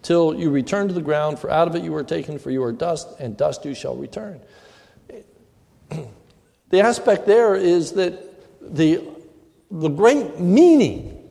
Till 0.02 0.38
you 0.38 0.50
return 0.50 0.88
to 0.88 0.94
the 0.94 1.02
ground, 1.02 1.38
for 1.38 1.50
out 1.50 1.66
of 1.68 1.74
it 1.74 1.82
you 1.82 1.94
are 1.96 2.04
taken, 2.04 2.38
for 2.38 2.50
you 2.50 2.62
are 2.62 2.72
dust, 2.72 3.08
and 3.18 3.36
dust 3.36 3.64
you 3.64 3.74
shall 3.74 3.96
return. 3.96 4.40
the 6.70 6.80
aspect 6.80 7.26
there 7.26 7.54
is 7.54 7.92
that 7.94 8.22
the, 8.60 9.02
the 9.70 9.88
great 9.88 10.38
meaning 10.38 11.22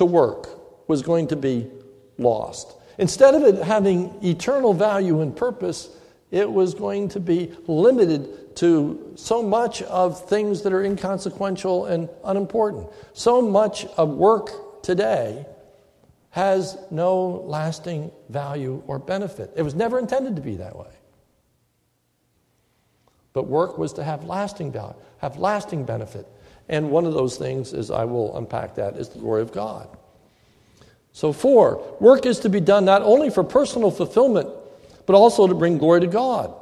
to 0.00 0.06
work 0.06 0.48
was 0.88 1.02
going 1.02 1.26
to 1.28 1.36
be 1.36 1.70
lost. 2.16 2.72
Instead 2.96 3.34
of 3.34 3.42
it 3.42 3.62
having 3.62 4.16
eternal 4.24 4.72
value 4.72 5.20
and 5.20 5.36
purpose, 5.36 5.90
it 6.30 6.50
was 6.50 6.72
going 6.72 7.06
to 7.10 7.20
be 7.20 7.52
limited 7.66 8.56
to 8.56 9.12
so 9.14 9.42
much 9.42 9.82
of 9.82 10.26
things 10.26 10.62
that 10.62 10.72
are 10.72 10.82
inconsequential 10.82 11.84
and 11.84 12.08
unimportant. 12.24 12.88
So 13.12 13.42
much 13.42 13.84
of 13.98 14.08
work 14.08 14.82
today 14.82 15.44
has 16.30 16.78
no 16.90 17.44
lasting 17.44 18.10
value 18.30 18.82
or 18.86 18.98
benefit. 18.98 19.52
It 19.54 19.62
was 19.62 19.74
never 19.74 19.98
intended 19.98 20.34
to 20.36 20.42
be 20.42 20.56
that 20.56 20.78
way. 20.78 20.94
But 23.34 23.48
work 23.48 23.76
was 23.76 23.92
to 23.94 24.02
have 24.02 24.24
lasting 24.24 24.72
value, 24.72 24.96
have 25.18 25.36
lasting 25.36 25.84
benefit. 25.84 26.26
And 26.70 26.90
one 26.90 27.04
of 27.04 27.14
those 27.14 27.36
things, 27.36 27.74
as 27.74 27.90
I 27.90 28.04
will 28.04 28.38
unpack 28.38 28.76
that, 28.76 28.96
is 28.96 29.08
the 29.08 29.18
glory 29.18 29.42
of 29.42 29.52
God. 29.52 29.88
So, 31.12 31.32
four, 31.32 31.96
work 31.98 32.24
is 32.24 32.38
to 32.40 32.48
be 32.48 32.60
done 32.60 32.84
not 32.84 33.02
only 33.02 33.28
for 33.28 33.42
personal 33.42 33.90
fulfillment, 33.90 34.48
but 35.04 35.16
also 35.16 35.48
to 35.48 35.54
bring 35.54 35.78
glory 35.78 36.00
to 36.02 36.06
God. 36.06 36.54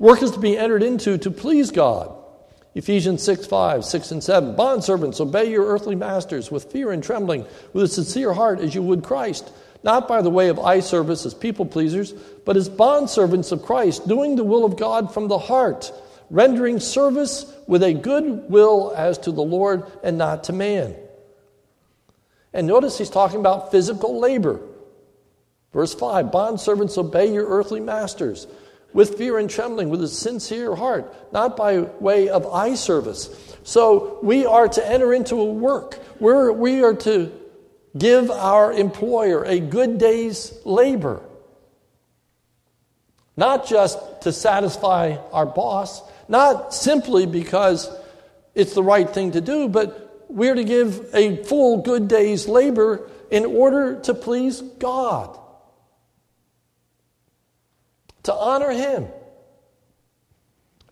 Work 0.00 0.22
is 0.24 0.32
to 0.32 0.40
be 0.40 0.58
entered 0.58 0.82
into 0.82 1.16
to 1.18 1.30
please 1.30 1.70
God. 1.70 2.12
Ephesians 2.74 3.22
6 3.22 3.46
5, 3.46 3.84
6 3.84 4.10
and 4.10 4.24
7. 4.24 4.56
Bondservants, 4.56 5.20
obey 5.20 5.48
your 5.48 5.66
earthly 5.66 5.94
masters 5.94 6.50
with 6.50 6.72
fear 6.72 6.90
and 6.90 7.02
trembling, 7.02 7.46
with 7.72 7.84
a 7.84 7.88
sincere 7.88 8.32
heart 8.32 8.58
as 8.58 8.74
you 8.74 8.82
would 8.82 9.04
Christ, 9.04 9.52
not 9.84 10.08
by 10.08 10.22
the 10.22 10.30
way 10.30 10.48
of 10.48 10.58
eye 10.58 10.80
service 10.80 11.24
as 11.24 11.34
people 11.34 11.66
pleasers, 11.66 12.12
but 12.44 12.56
as 12.56 12.68
bondservants 12.68 13.52
of 13.52 13.62
Christ, 13.62 14.08
doing 14.08 14.34
the 14.34 14.42
will 14.42 14.64
of 14.64 14.76
God 14.76 15.14
from 15.14 15.28
the 15.28 15.38
heart, 15.38 15.92
rendering 16.30 16.80
service 16.80 17.52
with 17.66 17.82
a 17.82 17.92
good 17.92 18.50
will 18.50 18.92
as 18.96 19.18
to 19.18 19.32
the 19.32 19.42
Lord 19.42 19.84
and 20.02 20.18
not 20.18 20.44
to 20.44 20.52
man 20.52 20.96
and 22.56 22.66
notice 22.66 22.96
he's 22.96 23.10
talking 23.10 23.38
about 23.38 23.70
physical 23.70 24.18
labor. 24.18 24.60
Verse 25.74 25.92
5 25.94 26.26
Bondservants, 26.26 26.96
obey 26.96 27.30
your 27.30 27.46
earthly 27.46 27.80
masters 27.80 28.46
with 28.94 29.18
fear 29.18 29.36
and 29.36 29.50
trembling, 29.50 29.90
with 29.90 30.02
a 30.02 30.08
sincere 30.08 30.74
heart, 30.74 31.32
not 31.34 31.54
by 31.54 31.80
way 31.80 32.30
of 32.30 32.46
eye 32.46 32.74
service. 32.74 33.28
So 33.62 34.18
we 34.22 34.46
are 34.46 34.68
to 34.68 34.88
enter 34.88 35.12
into 35.12 35.38
a 35.38 35.44
work. 35.44 36.00
We 36.18 36.82
are 36.82 36.94
to 36.94 37.30
give 37.98 38.30
our 38.30 38.72
employer 38.72 39.44
a 39.44 39.60
good 39.60 39.98
day's 39.98 40.58
labor. 40.64 41.22
Not 43.36 43.66
just 43.66 43.98
to 44.22 44.32
satisfy 44.32 45.18
our 45.30 45.44
boss, 45.44 46.00
not 46.28 46.74
simply 46.74 47.26
because 47.26 47.90
it's 48.54 48.74
the 48.74 48.82
right 48.82 49.08
thing 49.08 49.32
to 49.32 49.40
do, 49.40 49.68
but 49.68 50.24
we're 50.28 50.54
to 50.54 50.64
give 50.64 51.14
a 51.14 51.42
full 51.44 51.82
good 51.82 52.08
day's 52.08 52.48
labor 52.48 53.08
in 53.30 53.44
order 53.44 54.00
to 54.00 54.14
please 54.14 54.60
God, 54.60 55.38
to 58.24 58.34
honor 58.34 58.70
Him 58.70 59.08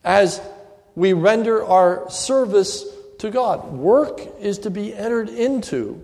as 0.04 0.40
we 0.94 1.12
render 1.12 1.64
our 1.64 2.10
service 2.10 2.84
to 3.18 3.30
God. 3.30 3.72
Work 3.72 4.20
is 4.40 4.60
to 4.60 4.70
be 4.70 4.94
entered 4.94 5.28
into 5.28 6.02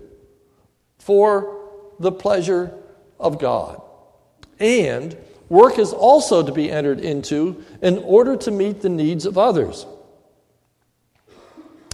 for 0.99 1.69
the 1.99 2.11
pleasure 2.11 2.73
of 3.19 3.39
God. 3.39 3.81
And 4.59 5.15
work 5.51 5.77
is 5.77 5.91
also 5.91 6.41
to 6.41 6.51
be 6.51 6.71
entered 6.71 7.01
into 7.01 7.61
in 7.81 7.97
order 7.99 8.37
to 8.37 8.49
meet 8.49 8.81
the 8.81 8.89
needs 8.89 9.25
of 9.25 9.37
others. 9.37 9.85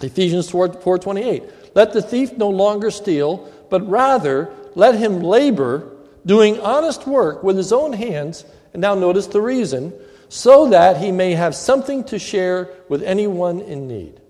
Ephesians 0.01 0.49
4:28 0.49 1.43
Let 1.73 1.91
the 1.91 2.01
thief 2.01 2.37
no 2.37 2.49
longer 2.49 2.91
steal, 2.91 3.49
but 3.69 3.89
rather 3.89 4.49
let 4.75 4.95
him 4.95 5.21
labor 5.21 5.89
doing 6.23 6.59
honest 6.59 7.07
work 7.07 7.43
with 7.43 7.57
his 7.57 7.73
own 7.73 7.93
hands. 7.93 8.45
And 8.73 8.81
now 8.81 8.93
notice 8.93 9.25
the 9.25 9.41
reason, 9.41 9.91
so 10.29 10.67
that 10.69 10.97
he 10.97 11.11
may 11.11 11.33
have 11.33 11.55
something 11.55 12.03
to 12.05 12.19
share 12.19 12.69
with 12.89 13.01
anyone 13.01 13.61
in 13.61 13.87
need. 13.87 14.21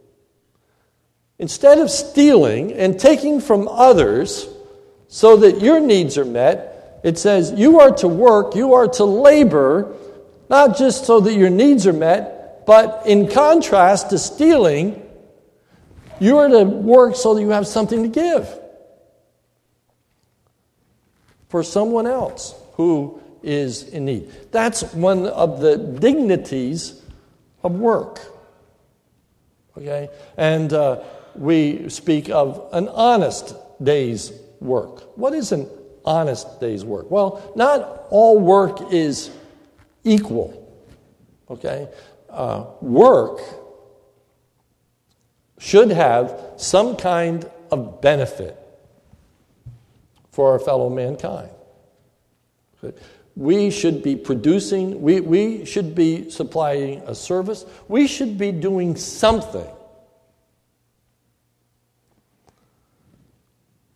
Instead 1.38 1.80
of 1.80 1.92
stealing 1.92 2.72
and 2.72 2.98
taking 2.98 3.42
from 3.42 3.68
others 3.68 4.48
so 5.10 5.36
that 5.38 5.60
your 5.60 5.80
needs 5.80 6.18
are 6.18 6.26
met, 6.26 6.77
it 7.08 7.18
says 7.18 7.54
you 7.56 7.80
are 7.80 7.92
to 7.96 8.08
work, 8.10 8.54
you 8.54 8.74
are 8.74 8.86
to 8.86 9.06
labor, 9.06 9.96
not 10.50 10.78
just 10.78 11.06
so 11.06 11.22
that 11.22 11.34
your 11.36 11.50
needs 11.50 11.88
are 11.88 11.94
met, 11.94 12.66
but 12.66 13.04
in 13.06 13.30
contrast 13.30 14.10
to 14.10 14.18
stealing, 14.18 15.02
you 16.20 16.38
are 16.38 16.50
to 16.50 16.66
work 16.66 17.16
so 17.16 17.34
that 17.34 17.40
you 17.40 17.52
have 17.52 17.66
something 17.66 18.04
to 18.04 18.10
give 18.10 18.60
for 21.48 21.64
someone 21.64 22.08
else 22.08 22.54
who 22.74 23.22
is 23.42 23.84
in 23.84 24.04
need. 24.04 24.30
That's 24.52 24.84
one 24.94 25.28
of 25.28 25.62
the 25.62 25.78
dignities 25.78 27.02
of 27.64 27.72
work. 27.80 28.20
Okay? 29.78 30.10
And 30.36 30.74
uh, 30.74 31.06
we 31.36 31.88
speak 31.88 32.30
of 32.30 32.68
an 32.74 32.90
honest 32.90 33.56
day's 33.82 34.34
work. 34.60 35.18
What 35.18 35.34
is 35.34 35.54
an 35.54 35.70
honest 36.08 36.60
day's 36.62 36.86
work? 36.86 37.12
Well, 37.12 37.52
not 37.56 38.06
all 38.10 38.40
work 38.40 38.94
is 38.94 39.30
equal. 40.04 40.64
Okay? 41.50 41.90
Uh, 42.30 42.66
work 42.82 43.42
should 45.60 45.92
have 45.92 46.54
some 46.56 46.96
kind 46.96 47.50
of 47.72 48.02
benefit 48.02 48.58
for 50.32 50.52
our 50.52 50.60
fellow 50.60 50.90
mankind. 50.90 51.50
We 53.36 53.70
should 53.70 54.02
be 54.02 54.16
producing, 54.16 55.02
we, 55.02 55.20
we 55.20 55.66
should 55.66 55.94
be 55.94 56.30
supplying 56.30 57.02
a 57.02 57.14
service, 57.14 57.66
we 57.88 58.08
should 58.08 58.38
be 58.38 58.52
doing 58.52 58.96
something 58.96 59.68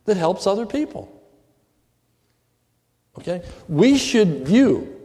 that 0.05 0.17
helps 0.17 0.45
other 0.45 0.65
people. 0.65 1.20
Okay? 3.17 3.41
We 3.67 3.97
should 3.97 4.45
view 4.47 4.95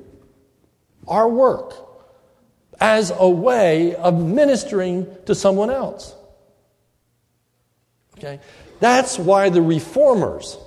our 1.08 1.28
work 1.28 1.74
as 2.80 3.12
a 3.16 3.28
way 3.28 3.94
of 3.94 4.22
ministering 4.22 5.06
to 5.26 5.34
someone 5.34 5.70
else. 5.70 6.14
Okay? 8.18 8.40
That's 8.80 9.18
why 9.18 9.48
the 9.48 9.62
reformers 9.62 10.58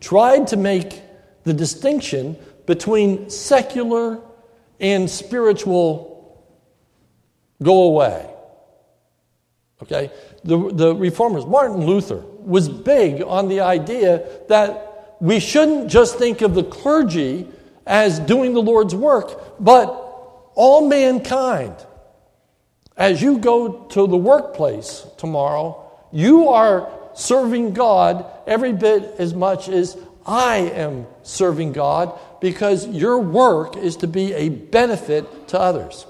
tried 0.00 0.48
to 0.48 0.56
make 0.56 1.00
the 1.44 1.52
distinction 1.52 2.36
between 2.66 3.30
secular 3.30 4.20
and 4.80 5.08
spiritual 5.08 6.44
go 7.62 7.84
away. 7.84 8.28
Okay? 9.82 10.10
The, 10.44 10.70
the 10.72 10.94
reformers, 10.94 11.46
Martin 11.46 11.86
Luther, 11.86 12.24
was 12.44 12.68
big 12.68 13.22
on 13.22 13.48
the 13.48 13.60
idea 13.60 14.28
that 14.48 15.16
we 15.20 15.40
shouldn't 15.40 15.90
just 15.90 16.18
think 16.18 16.42
of 16.42 16.54
the 16.54 16.64
clergy 16.64 17.46
as 17.86 18.18
doing 18.18 18.54
the 18.54 18.62
Lord's 18.62 18.94
work, 18.94 19.60
but 19.60 19.86
all 20.54 20.88
mankind. 20.88 21.74
As 22.96 23.22
you 23.22 23.38
go 23.38 23.84
to 23.90 24.06
the 24.06 24.16
workplace 24.16 25.06
tomorrow, 25.18 25.90
you 26.12 26.48
are 26.48 26.90
serving 27.14 27.72
God 27.72 28.24
every 28.46 28.72
bit 28.72 29.14
as 29.18 29.34
much 29.34 29.68
as 29.68 29.96
I 30.26 30.56
am 30.56 31.06
serving 31.22 31.72
God 31.72 32.18
because 32.40 32.86
your 32.86 33.18
work 33.18 33.76
is 33.76 33.96
to 33.98 34.06
be 34.06 34.32
a 34.34 34.48
benefit 34.48 35.48
to 35.48 35.58
others. 35.58 36.06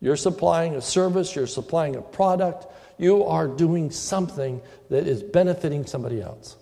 You're 0.00 0.16
supplying 0.16 0.74
a 0.76 0.80
service, 0.80 1.34
you're 1.34 1.46
supplying 1.46 1.96
a 1.96 2.02
product, 2.02 2.66
you 3.00 3.24
are 3.24 3.48
doing 3.48 3.90
something 3.90 4.60
that 4.90 5.06
is 5.06 5.22
benefiting 5.22 5.86
somebody 5.86 6.20
else. 6.20 6.56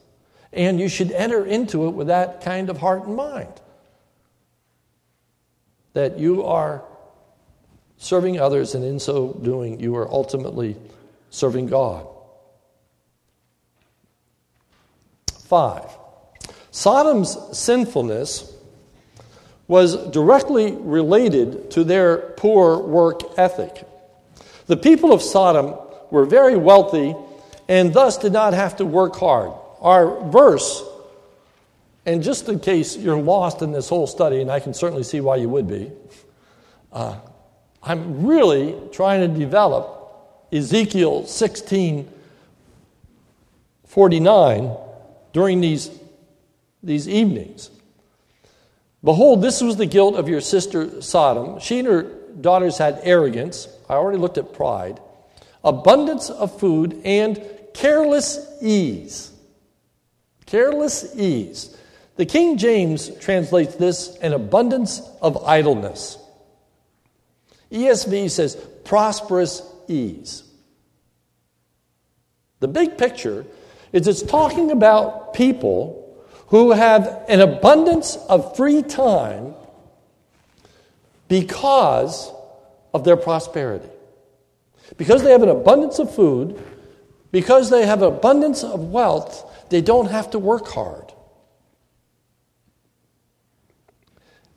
And 0.52 0.80
you 0.80 0.88
should 0.88 1.12
enter 1.12 1.44
into 1.44 1.86
it 1.86 1.90
with 1.90 2.06
that 2.06 2.40
kind 2.42 2.70
of 2.70 2.78
heart 2.78 3.06
and 3.06 3.16
mind. 3.16 3.52
That 5.92 6.18
you 6.18 6.44
are 6.44 6.84
serving 7.96 8.40
others, 8.40 8.74
and 8.74 8.84
in 8.84 9.00
so 9.00 9.32
doing, 9.32 9.80
you 9.80 9.96
are 9.96 10.08
ultimately 10.10 10.76
serving 11.30 11.66
God. 11.66 12.06
Five, 15.44 15.90
Sodom's 16.70 17.36
sinfulness 17.58 18.54
was 19.66 19.96
directly 20.10 20.72
related 20.72 21.70
to 21.72 21.84
their 21.84 22.18
poor 22.36 22.78
work 22.78 23.20
ethic. 23.38 23.86
The 24.66 24.76
people 24.76 25.12
of 25.12 25.22
Sodom 25.22 25.74
were 26.10 26.24
very 26.24 26.56
wealthy 26.56 27.14
and 27.68 27.92
thus 27.92 28.16
did 28.18 28.32
not 28.32 28.54
have 28.54 28.76
to 28.76 28.86
work 28.86 29.16
hard. 29.16 29.52
Our 29.80 30.28
verse, 30.30 30.82
and 32.06 32.22
just 32.22 32.48
in 32.48 32.60
case 32.60 32.96
you're 32.96 33.20
lost 33.20 33.62
in 33.62 33.72
this 33.72 33.88
whole 33.88 34.06
study, 34.06 34.40
and 34.40 34.50
I 34.50 34.60
can 34.60 34.74
certainly 34.74 35.02
see 35.02 35.20
why 35.20 35.36
you 35.36 35.48
would 35.48 35.68
be, 35.68 35.92
uh, 36.92 37.16
I'm 37.82 38.26
really 38.26 38.76
trying 38.92 39.20
to 39.20 39.38
develop 39.38 39.98
Ezekiel 40.52 41.26
16 41.26 42.14
49 43.86 44.76
during 45.32 45.60
these, 45.60 45.90
these 46.82 47.08
evenings. 47.08 47.70
Behold, 49.02 49.42
this 49.42 49.60
was 49.60 49.76
the 49.76 49.86
guilt 49.86 50.16
of 50.16 50.28
your 50.28 50.40
sister 50.40 51.00
Sodom. 51.00 51.58
She 51.60 51.78
and 51.78 51.88
her 51.88 52.02
daughters 52.40 52.78
had 52.78 53.00
arrogance. 53.02 53.68
I 53.88 53.94
already 53.94 54.18
looked 54.18 54.38
at 54.38 54.52
pride, 54.52 55.00
abundance 55.68 56.30
of 56.30 56.58
food, 56.58 57.00
and 57.04 57.40
careless 57.74 58.40
ease. 58.62 59.30
Careless 60.46 61.14
ease. 61.14 61.76
The 62.16 62.26
King 62.26 62.56
James 62.56 63.14
translates 63.20 63.76
this 63.76 64.16
an 64.16 64.32
abundance 64.32 65.02
of 65.20 65.44
idleness. 65.44 66.18
ESV 67.70 68.30
says 68.30 68.56
prosperous 68.84 69.62
ease. 69.88 70.42
The 72.60 72.68
big 72.68 72.96
picture 72.98 73.44
is 73.92 74.08
it's 74.08 74.22
talking 74.22 74.70
about 74.70 75.34
people 75.34 76.26
who 76.48 76.72
have 76.72 77.24
an 77.28 77.40
abundance 77.40 78.16
of 78.16 78.56
free 78.56 78.82
time 78.82 79.54
because 81.28 82.32
of 82.94 83.04
their 83.04 83.16
prosperity. 83.16 83.88
Because 84.96 85.22
they 85.22 85.32
have 85.32 85.42
an 85.42 85.48
abundance 85.48 85.98
of 85.98 86.14
food, 86.14 86.60
because 87.30 87.70
they 87.70 87.86
have 87.86 88.02
abundance 88.02 88.64
of 88.64 88.80
wealth, 88.90 89.68
they 89.68 89.80
don't 89.80 90.10
have 90.10 90.30
to 90.30 90.38
work 90.38 90.66
hard. 90.68 91.12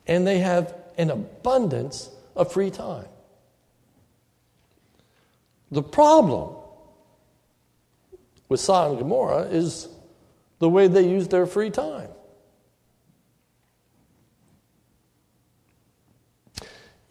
And 0.06 0.26
they 0.26 0.38
have 0.38 0.74
an 0.96 1.10
abundance 1.10 2.10
of 2.34 2.52
free 2.52 2.70
time. 2.70 3.06
The 5.70 5.82
problem 5.82 6.54
with 8.48 8.60
Sodom 8.60 8.92
and 8.92 9.00
Gomorrah 9.00 9.44
is 9.44 9.88
the 10.58 10.68
way 10.68 10.86
they 10.86 11.08
use 11.08 11.28
their 11.28 11.46
free 11.46 11.70
time. 11.70 12.10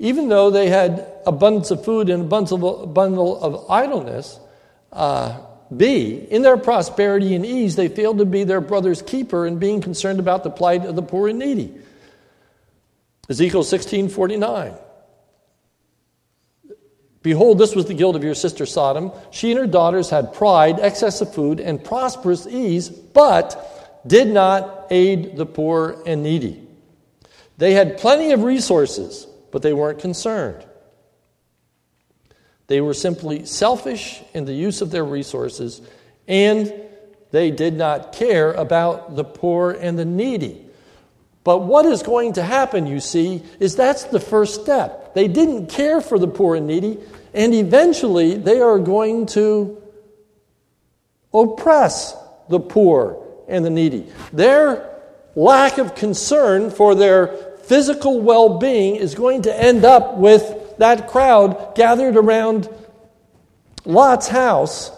Even 0.02 0.30
though 0.30 0.50
they 0.50 0.68
had 0.68 1.08
abundance 1.28 1.70
of 1.70 1.86
food 1.86 2.10
and 2.10 2.24
abundance 2.24 2.52
of, 2.52 2.64
a 2.64 2.88
bundle 2.88 3.40
of 3.40 3.70
idleness, 3.70 4.40
uh, 4.92 5.40
B, 5.78 6.16
in 6.28 6.42
their 6.42 6.58
prosperity 6.58 7.36
and 7.36 7.46
ease, 7.46 7.76
they 7.76 7.88
failed 7.88 8.18
to 8.18 8.26
be 8.26 8.44
their 8.44 8.62
brother's 8.62 9.04
keeper 9.04 9.46
in 9.46 9.60
being 9.60 9.80
concerned 9.80 10.20
about 10.20 10.44
the 10.44 10.50
plight 10.50 10.86
of 10.86 10.96
the 10.96 11.04
poor 11.04 11.28
and 11.28 11.38
needy. 11.38 11.72
Ezekiel 13.30 13.62
16 13.62 14.10
49. 14.10 14.74
Behold, 17.22 17.60
this 17.60 17.76
was 17.76 17.86
the 17.86 17.94
guilt 17.94 18.16
of 18.16 18.24
your 18.24 18.34
sister 18.34 18.66
Sodom. 18.66 19.12
She 19.30 19.52
and 19.52 19.60
her 19.60 19.68
daughters 19.68 20.10
had 20.10 20.34
pride, 20.34 20.80
excess 20.80 21.22
of 21.22 21.32
food, 21.32 21.60
and 21.60 21.82
prosperous 21.82 22.48
ease, 22.48 22.90
but 22.90 24.02
did 24.08 24.30
not 24.30 24.88
aid 24.90 25.38
the 25.38 25.46
poor 25.46 26.02
and 26.08 26.24
needy. 26.24 26.68
They 27.60 27.74
had 27.74 28.00
plenty 28.00 28.32
of 28.32 28.42
resources, 28.42 29.28
but 29.52 29.62
they 29.62 29.74
weren't 29.74 30.00
concerned. 30.00 30.66
They 32.68 32.82
were 32.82 32.94
simply 32.94 33.46
selfish 33.46 34.22
in 34.34 34.46
the 34.46 34.54
use 34.54 34.82
of 34.82 34.92
their 34.92 35.04
resources, 35.04 35.82
and 36.28 36.74
they 37.32 37.52
did 37.52 37.74
not 37.74 38.14
care 38.14 38.54
about 38.54 39.16
the 39.16 39.24
poor 39.24 39.72
and 39.72 40.00
the 40.00 40.06
needy. 40.06 40.66
But 41.44 41.60
what 41.60 41.86
is 41.86 42.04
going 42.04 42.34
to 42.34 42.44
happen, 42.44 42.88
you 42.88 43.00
see, 43.00 43.44
is 43.60 43.76
that's 43.76 44.06
the 44.06 44.20
first 44.20 44.62
step. 44.62 45.14
They 45.16 45.28
didn't 45.28 45.68
care 45.68 46.00
for 46.00 46.20
the 46.20 46.28
poor 46.28 46.56
and 46.56 46.68
needy, 46.68 47.00
and 47.34 47.54
eventually 47.54 48.38
they 48.38 48.62
are 48.62 48.80
going 48.80 49.26
to 49.28 49.82
oppress 51.34 52.16
the 52.50 52.60
poor 52.60 53.26
and 53.48 53.66
the 53.66 53.70
needy. 53.70 54.08
Their 54.32 54.88
lack 55.36 55.78
of 55.78 55.96
concern 55.96 56.70
for 56.70 56.96
their 56.96 57.51
physical 57.72 58.20
well 58.20 58.60
being 58.60 58.98
is 58.98 59.16
going 59.16 59.44
to 59.44 59.64
end 59.64 59.86
up 59.86 60.18
with 60.18 60.78
that 60.80 61.08
crowd 61.08 61.74
gathered 61.74 62.18
around 62.18 62.68
Lot's 63.86 64.28
house 64.28 64.92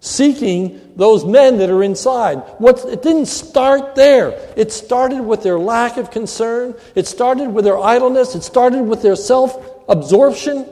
seeking 0.00 0.92
those 0.94 1.24
men 1.24 1.56
that 1.56 1.70
are 1.70 1.82
inside. 1.82 2.36
What, 2.58 2.84
it 2.84 3.00
didn't 3.00 3.28
start 3.28 3.94
there. 3.94 4.38
It 4.58 4.72
started 4.72 5.22
with 5.22 5.42
their 5.42 5.58
lack 5.58 5.96
of 5.96 6.10
concern, 6.10 6.74
it 6.94 7.06
started 7.06 7.48
with 7.48 7.64
their 7.64 7.78
idleness, 7.78 8.34
it 8.34 8.42
started 8.42 8.82
with 8.82 9.00
their 9.00 9.16
self 9.16 9.56
absorption 9.88 10.68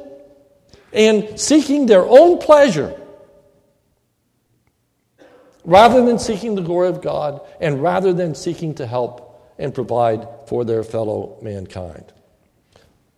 and 0.92 1.40
seeking 1.40 1.87
their 1.87 2.05
own 2.07 2.37
pleasure 2.37 3.00
rather 5.64 6.05
than 6.05 6.18
seeking 6.18 6.55
the 6.55 6.61
glory 6.61 6.88
of 6.88 7.00
God 7.00 7.40
and 7.62 7.83
rather 7.83 8.12
than 8.12 8.35
seeking 8.35 8.74
to 8.74 8.87
help 8.87 9.55
and 9.59 9.74
provide 9.74 10.26
for 10.51 10.65
their 10.65 10.83
fellow 10.83 11.39
mankind. 11.43 12.13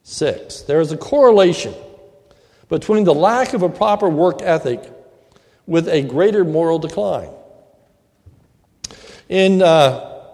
Six, 0.03 0.61
there 0.61 0.83
is 0.83 0.93
a 0.93 0.99
correlation 0.99 1.73
between 2.69 3.05
the 3.05 3.15
lack 3.15 3.55
of 3.55 3.63
a 3.63 3.71
proper 3.71 4.07
work 4.07 4.43
ethic 4.43 4.83
with 5.67 5.89
a 5.89 6.03
greater 6.03 6.45
moral 6.45 6.79
decline. 6.79 7.31
In 9.31 9.63
uh, 9.63 10.27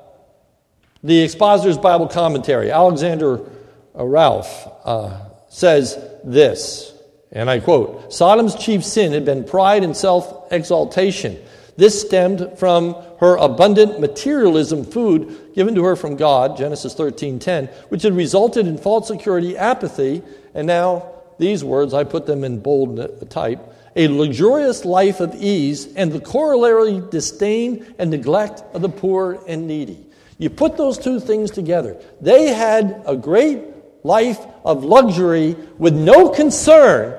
the 1.05 1.23
Expositor's 1.23 1.79
Bible 1.79 2.09
Commentary, 2.09 2.73
Alexander 2.73 3.49
uh, 3.97 4.05
Ralph 4.05 4.67
uh, 4.85 5.21
says 5.51 5.97
this, 6.25 6.93
and 7.31 7.49
I 7.49 7.61
quote 7.61 8.13
Sodom's 8.13 8.57
chief 8.57 8.85
sin 8.85 9.13
had 9.13 9.25
been 9.25 9.45
pride 9.45 9.85
and 9.85 9.97
self 9.97 10.53
exaltation. 10.53 11.39
This 11.77 12.01
stemmed 12.01 12.59
from 12.59 12.97
her 13.19 13.37
abundant 13.37 14.01
materialism 14.01 14.85
food 14.85 15.53
given 15.55 15.75
to 15.75 15.85
her 15.85 15.97
from 15.97 16.17
God, 16.17 16.57
Genesis 16.57 16.95
13:10, 16.95 17.69
which 17.89 18.03
had 18.03 18.15
resulted 18.15 18.67
in 18.67 18.79
false 18.79 19.09
security, 19.09 19.57
apathy, 19.57 20.23
and 20.55 20.67
now 20.67 21.05
these 21.39 21.63
words 21.65 21.95
I 21.95 22.05
put 22.05 22.27
them 22.27 22.45
in 22.45 22.61
bold 22.61 23.31
type, 23.31 23.61
a 23.97 24.09
luxurious 24.09 24.85
life 24.85 25.21
of 25.21 25.35
ease, 25.35 25.89
and 25.97 26.13
the 26.13 26.21
corollary 26.21 27.03
disdain 27.11 27.87
and 27.99 28.11
neglect 28.11 28.63
of 28.75 28.83
the 28.83 28.89
poor 28.89 29.41
and 29.47 29.67
needy. 29.67 30.07
You 30.39 30.51
put 30.51 30.77
those 30.77 30.99
two 30.99 31.19
things 31.19 31.51
together. 31.51 31.97
They 32.21 32.49
had 32.49 33.03
a 33.07 33.17
great 33.17 33.61
life 34.05 34.39
of 34.65 34.85
luxury 34.85 35.57
with 35.79 35.95
no 35.95 36.29
concern 36.29 37.15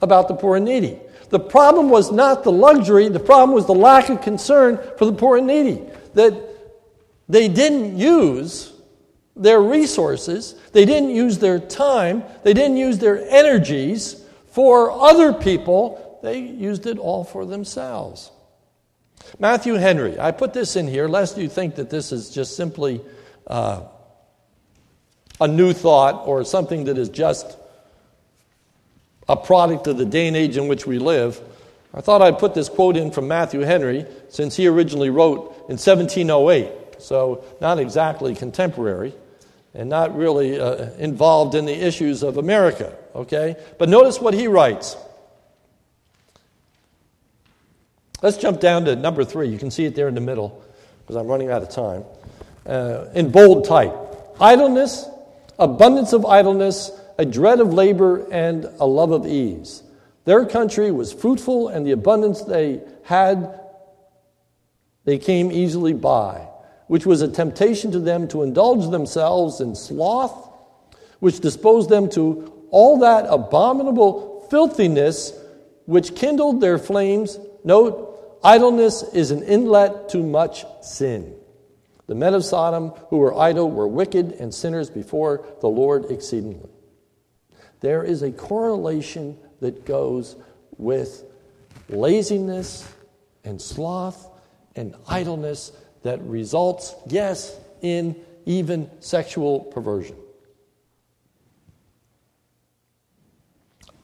about 0.00 0.28
the 0.28 0.34
poor 0.34 0.56
and 0.56 0.64
needy. 0.64 1.00
The 1.32 1.40
problem 1.40 1.88
was 1.88 2.12
not 2.12 2.44
the 2.44 2.52
luxury, 2.52 3.08
the 3.08 3.18
problem 3.18 3.54
was 3.54 3.64
the 3.64 3.72
lack 3.72 4.10
of 4.10 4.20
concern 4.20 4.78
for 4.98 5.06
the 5.06 5.14
poor 5.14 5.38
and 5.38 5.46
needy. 5.46 5.82
That 6.12 6.34
they 7.26 7.48
didn't 7.48 7.96
use 7.96 8.70
their 9.34 9.58
resources, 9.58 10.54
they 10.72 10.84
didn't 10.84 11.08
use 11.08 11.38
their 11.38 11.58
time, 11.58 12.22
they 12.42 12.52
didn't 12.52 12.76
use 12.76 12.98
their 12.98 13.26
energies 13.30 14.22
for 14.48 14.90
other 14.92 15.32
people, 15.32 16.20
they 16.22 16.38
used 16.38 16.84
it 16.86 16.98
all 16.98 17.24
for 17.24 17.46
themselves. 17.46 18.30
Matthew 19.38 19.72
Henry, 19.76 20.20
I 20.20 20.32
put 20.32 20.52
this 20.52 20.76
in 20.76 20.86
here 20.86 21.08
lest 21.08 21.38
you 21.38 21.48
think 21.48 21.76
that 21.76 21.88
this 21.88 22.12
is 22.12 22.28
just 22.28 22.56
simply 22.56 23.00
uh, 23.46 23.84
a 25.40 25.48
new 25.48 25.72
thought 25.72 26.26
or 26.26 26.44
something 26.44 26.84
that 26.84 26.98
is 26.98 27.08
just 27.08 27.56
a 29.32 29.36
product 29.36 29.86
of 29.86 29.96
the 29.96 30.04
day 30.04 30.28
and 30.28 30.36
age 30.36 30.58
in 30.58 30.68
which 30.68 30.86
we 30.86 30.98
live. 30.98 31.40
I 31.94 32.02
thought 32.02 32.20
I'd 32.20 32.38
put 32.38 32.52
this 32.52 32.68
quote 32.68 32.98
in 32.98 33.10
from 33.10 33.28
Matthew 33.28 33.60
Henry 33.60 34.04
since 34.28 34.56
he 34.56 34.66
originally 34.66 35.08
wrote 35.08 35.54
in 35.70 35.78
1708, 35.78 37.00
so 37.00 37.42
not 37.58 37.78
exactly 37.78 38.34
contemporary 38.34 39.14
and 39.72 39.88
not 39.88 40.14
really 40.14 40.60
uh, 40.60 40.90
involved 40.98 41.54
in 41.54 41.64
the 41.64 41.72
issues 41.72 42.22
of 42.22 42.36
America, 42.36 42.94
okay? 43.14 43.56
But 43.78 43.88
notice 43.88 44.20
what 44.20 44.34
he 44.34 44.48
writes. 44.48 44.96
Let's 48.20 48.36
jump 48.36 48.60
down 48.60 48.84
to 48.84 48.96
number 48.96 49.24
three. 49.24 49.48
You 49.48 49.58
can 49.58 49.70
see 49.70 49.86
it 49.86 49.94
there 49.94 50.08
in 50.08 50.14
the 50.14 50.20
middle 50.20 50.62
because 51.00 51.16
I'm 51.16 51.26
running 51.26 51.50
out 51.50 51.62
of 51.62 51.70
time. 51.70 52.04
Uh, 52.66 53.06
in 53.14 53.30
bold 53.30 53.64
type 53.64 53.94
idleness, 54.38 55.06
abundance 55.58 56.12
of 56.12 56.26
idleness, 56.26 56.90
a 57.22 57.24
dread 57.24 57.60
of 57.60 57.72
labor, 57.72 58.26
and 58.30 58.64
a 58.80 58.86
love 58.86 59.12
of 59.12 59.26
ease. 59.26 59.82
Their 60.24 60.44
country 60.44 60.90
was 60.90 61.12
fruitful, 61.12 61.68
and 61.68 61.86
the 61.86 61.92
abundance 61.92 62.42
they 62.42 62.80
had, 63.04 63.58
they 65.04 65.18
came 65.18 65.50
easily 65.50 65.94
by 65.94 66.48
which 66.92 67.06
was 67.06 67.22
a 67.22 67.28
temptation 67.28 67.90
to 67.90 67.98
them 67.98 68.28
to 68.28 68.42
indulge 68.42 68.90
themselves 68.90 69.62
in 69.62 69.74
sloth, 69.74 70.50
which 71.20 71.40
disposed 71.40 71.88
them 71.88 72.06
to 72.10 72.66
all 72.70 72.98
that 72.98 73.24
abominable 73.30 74.46
filthiness 74.50 75.32
which 75.86 76.14
kindled 76.14 76.60
their 76.60 76.76
flames. 76.76 77.38
Note, 77.64 78.38
idleness 78.44 79.04
is 79.14 79.30
an 79.30 79.42
inlet 79.42 80.10
to 80.10 80.18
much 80.18 80.66
sin. 80.82 81.34
The 82.08 82.14
men 82.14 82.34
of 82.34 82.44
Sodom 82.44 82.90
who 83.08 83.16
were 83.16 83.34
idle 83.38 83.70
were 83.70 83.88
wicked 83.88 84.32
and 84.32 84.52
sinners 84.52 84.90
before 84.90 85.46
the 85.62 85.68
Lord 85.68 86.10
exceedingly. 86.10 86.68
There 87.82 88.04
is 88.04 88.22
a 88.22 88.30
correlation 88.30 89.36
that 89.60 89.84
goes 89.84 90.36
with 90.78 91.24
laziness 91.88 92.88
and 93.44 93.60
sloth 93.60 94.30
and 94.76 94.94
idleness 95.08 95.72
that 96.04 96.22
results, 96.22 96.94
yes, 97.08 97.58
in 97.82 98.16
even 98.46 98.88
sexual 99.00 99.60
perversion. 99.60 100.16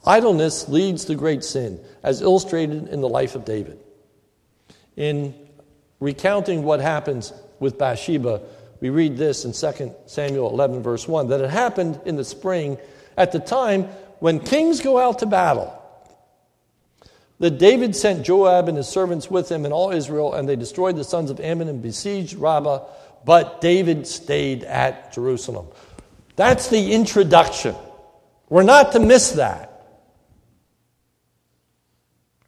Idleness 0.04 0.68
leads 0.68 1.04
to 1.06 1.14
great 1.14 1.44
sin, 1.44 1.80
as 2.02 2.20
illustrated 2.20 2.88
in 2.88 3.00
the 3.00 3.08
life 3.08 3.34
of 3.34 3.44
David. 3.44 3.78
In 4.96 5.34
recounting 6.00 6.64
what 6.64 6.80
happens 6.80 7.32
with 7.60 7.78
Bathsheba, 7.78 8.42
we 8.80 8.90
read 8.90 9.16
this 9.16 9.44
in 9.44 9.52
2 9.52 9.94
Samuel 10.06 10.50
11, 10.50 10.82
verse 10.82 11.06
1, 11.06 11.28
that 11.28 11.40
it 11.40 11.50
happened 11.50 12.00
in 12.04 12.16
the 12.16 12.24
spring 12.24 12.78
at 13.18 13.32
the 13.32 13.40
time 13.40 13.82
when 14.20 14.38
kings 14.38 14.80
go 14.80 14.96
out 14.96 15.18
to 15.18 15.26
battle 15.26 15.74
that 17.40 17.58
David 17.58 17.94
sent 17.94 18.24
Joab 18.24 18.68
and 18.68 18.76
his 18.76 18.88
servants 18.88 19.30
with 19.30 19.50
him 19.50 19.64
and 19.64 19.74
all 19.74 19.90
Israel, 19.90 20.34
and 20.34 20.48
they 20.48 20.56
destroyed 20.56 20.96
the 20.96 21.04
sons 21.04 21.30
of 21.30 21.40
Ammon 21.40 21.68
and 21.68 21.82
besieged 21.82 22.34
Rabbah, 22.34 22.84
but 23.24 23.60
David 23.60 24.06
stayed 24.06 24.64
at 24.64 25.12
Jerusalem. 25.12 25.66
That's 26.36 26.68
the 26.68 26.92
introduction. 26.92 27.74
We're 28.48 28.62
not 28.62 28.92
to 28.92 29.00
miss 29.00 29.32
that. 29.32 29.86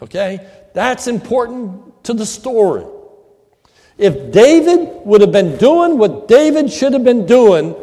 Okay? 0.03 0.47
That's 0.73 1.07
important 1.07 2.05
to 2.05 2.15
the 2.15 2.27
story. 2.27 2.85
If 3.99 4.33
David 4.33 5.05
would 5.05 5.21
have 5.21 5.33
been 5.33 5.57
doing 5.57 5.99
what 5.99 6.27
David 6.27 6.73
should 6.73 6.95
have 6.95 7.05
been 7.05 7.27
doing, 7.27 7.77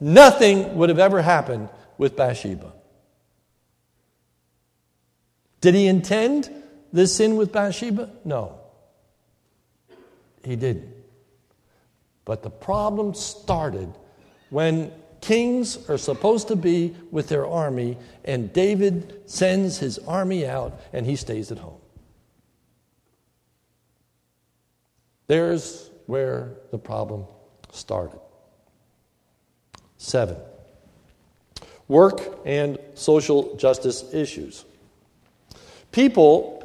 nothing 0.00 0.76
would 0.76 0.90
have 0.90 0.98
ever 0.98 1.22
happened 1.22 1.70
with 1.98 2.16
Bathsheba. 2.16 2.72
Did 5.60 5.74
he 5.74 5.86
intend 5.86 6.50
this 6.92 7.16
sin 7.16 7.36
with 7.36 7.52
Bathsheba? 7.52 8.10
No. 8.24 8.60
He 10.44 10.56
didn't. 10.56 10.94
But 12.24 12.42
the 12.42 12.50
problem 12.50 13.14
started 13.14 13.92
when 14.50 14.92
kings 15.20 15.88
are 15.88 15.98
supposed 15.98 16.48
to 16.48 16.56
be 16.56 16.94
with 17.10 17.28
their 17.28 17.46
army, 17.46 17.96
and 18.24 18.52
David 18.52 19.22
sends 19.26 19.78
his 19.78 19.98
army 20.00 20.46
out 20.46 20.80
and 20.92 21.06
he 21.06 21.16
stays 21.16 21.50
at 21.50 21.58
home. 21.58 21.80
There's 25.26 25.90
where 26.06 26.54
the 26.70 26.78
problem 26.78 27.24
started. 27.72 28.20
Seven. 29.96 30.36
Work 31.88 32.20
and 32.44 32.78
social 32.94 33.54
justice 33.56 34.12
issues. 34.12 34.64
People 35.92 36.56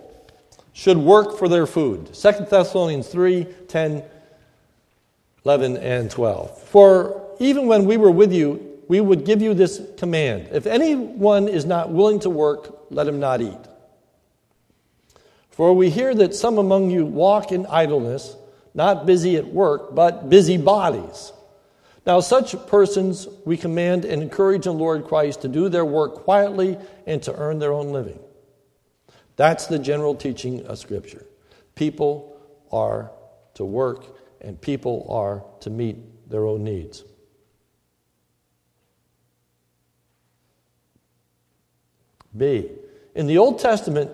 should 0.74 0.98
work 0.98 1.38
for 1.38 1.48
their 1.48 1.68
food. 1.68 2.14
2 2.14 2.32
Thessalonians 2.50 3.08
3 3.08 3.46
10, 3.68 4.04
11, 5.46 5.78
and 5.78 6.10
12. 6.10 6.62
For 6.64 7.22
even 7.40 7.68
when 7.68 7.86
we 7.86 7.98
were 7.98 8.12
with 8.12 8.34
you, 8.34 8.68
we 8.88 9.00
would 9.00 9.26
give 9.26 9.42
you 9.42 9.54
this 9.54 9.82
command 9.98 10.50
If 10.52 10.68
anyone 10.68 11.48
is 11.48 11.66
not 11.66 11.92
willing 11.92 12.20
to 12.22 12.30
work, 12.30 12.88
let 12.90 13.08
him 13.08 13.20
not 13.20 13.42
eat. 13.42 13.58
For 15.50 15.74
we 15.74 15.90
hear 15.90 16.14
that 16.16 16.34
some 16.34 16.58
among 16.58 16.90
you 16.90 17.06
walk 17.06 17.52
in 17.52 17.66
idleness, 17.68 18.36
not 18.74 19.06
busy 19.06 19.38
at 19.38 19.48
work, 19.48 19.94
but 19.94 20.30
busy 20.30 20.58
bodies. 20.58 21.32
Now, 22.06 22.20
such 22.20 22.56
persons 22.68 23.28
we 23.46 23.58
command 23.58 24.06
and 24.06 24.24
encourage 24.24 24.66
in 24.66 24.78
Lord 24.78 25.06
Christ 25.06 25.42
to 25.42 25.48
do 25.48 25.70
their 25.70 25.86
work 25.86 26.16
quietly 26.16 26.78
and 27.06 27.22
to 27.24 27.36
earn 27.36 27.60
their 27.60 27.74
own 27.74 27.92
living. 27.92 28.20
That's 29.36 29.68
the 29.68 29.80
general 29.80 30.16
teaching 30.16 30.66
of 30.66 30.80
Scripture. 30.80 31.26
People 31.76 32.40
are 32.72 33.12
to 33.56 33.66
work 33.66 34.18
and 34.42 34.60
people 34.60 35.06
are 35.10 35.44
to 35.62 35.70
meet 35.70 36.30
their 36.30 36.46
own 36.46 36.64
needs. 36.64 37.04
B. 42.36 42.70
In 43.14 43.28
the 43.28 43.38
Old 43.38 43.60
Testament, 43.60 44.12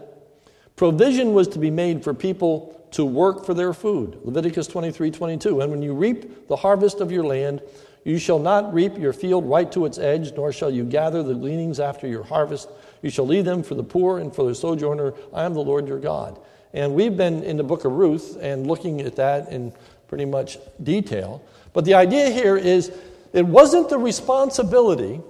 provision 0.76 1.34
was 1.34 1.48
to 1.50 1.60
be 1.60 1.70
made 1.70 2.04
for 2.04 2.14
people 2.14 2.77
to 2.92 3.06
work 3.06 3.46
for 3.46 3.54
their 3.54 3.74
food. 3.74 4.20
Leviticus 4.24 4.68
23 4.68 5.12
22. 5.12 5.62
And 5.62 5.72
when 5.72 5.82
you 5.82 5.94
reap 5.94 6.48
the 6.48 6.56
harvest 6.56 7.00
of 7.02 7.12
your 7.12 7.26
land, 7.26 7.62
you 8.04 8.18
shall 8.18 8.40
not 8.40 8.74
reap 8.74 8.98
your 8.98 9.14
field 9.14 9.46
right 9.46 9.70
to 9.74 9.86
its 9.86 9.98
edge, 9.98 10.32
nor 10.34 10.54
shall 10.54 10.72
you 10.72 10.86
gather 10.86 11.24
the 11.24 11.34
gleanings 11.34 11.80
after 11.80 12.08
your 12.08 12.24
harvest. 12.24 12.70
You 13.02 13.10
shall 13.10 13.28
leave 13.28 13.46
them 13.46 13.64
for 13.64 13.76
the 13.76 13.84
poor 13.84 14.20
and 14.20 14.34
for 14.34 14.46
the 14.46 14.56
sojourner. 14.56 15.14
I 15.34 15.44
am 15.44 15.54
the 15.54 15.60
Lord 15.60 15.88
your 15.88 16.00
God. 16.00 16.40
And 16.74 16.94
we've 16.94 17.18
been 17.18 17.44
in 17.44 17.58
the 17.58 17.64
book 17.64 17.86
of 17.86 17.92
Ruth 17.92 18.38
and 18.40 18.66
looking 18.66 19.02
at 19.02 19.18
that 19.18 19.50
in 19.52 19.74
pretty 20.08 20.26
much 20.26 20.58
detail. 20.82 21.44
But 21.74 21.86
the 21.86 21.96
idea 21.96 22.30
here 22.30 22.56
is 22.56 22.92
it 23.34 23.46
wasn't 23.46 23.90
the 23.90 23.98
responsibility 23.98 25.22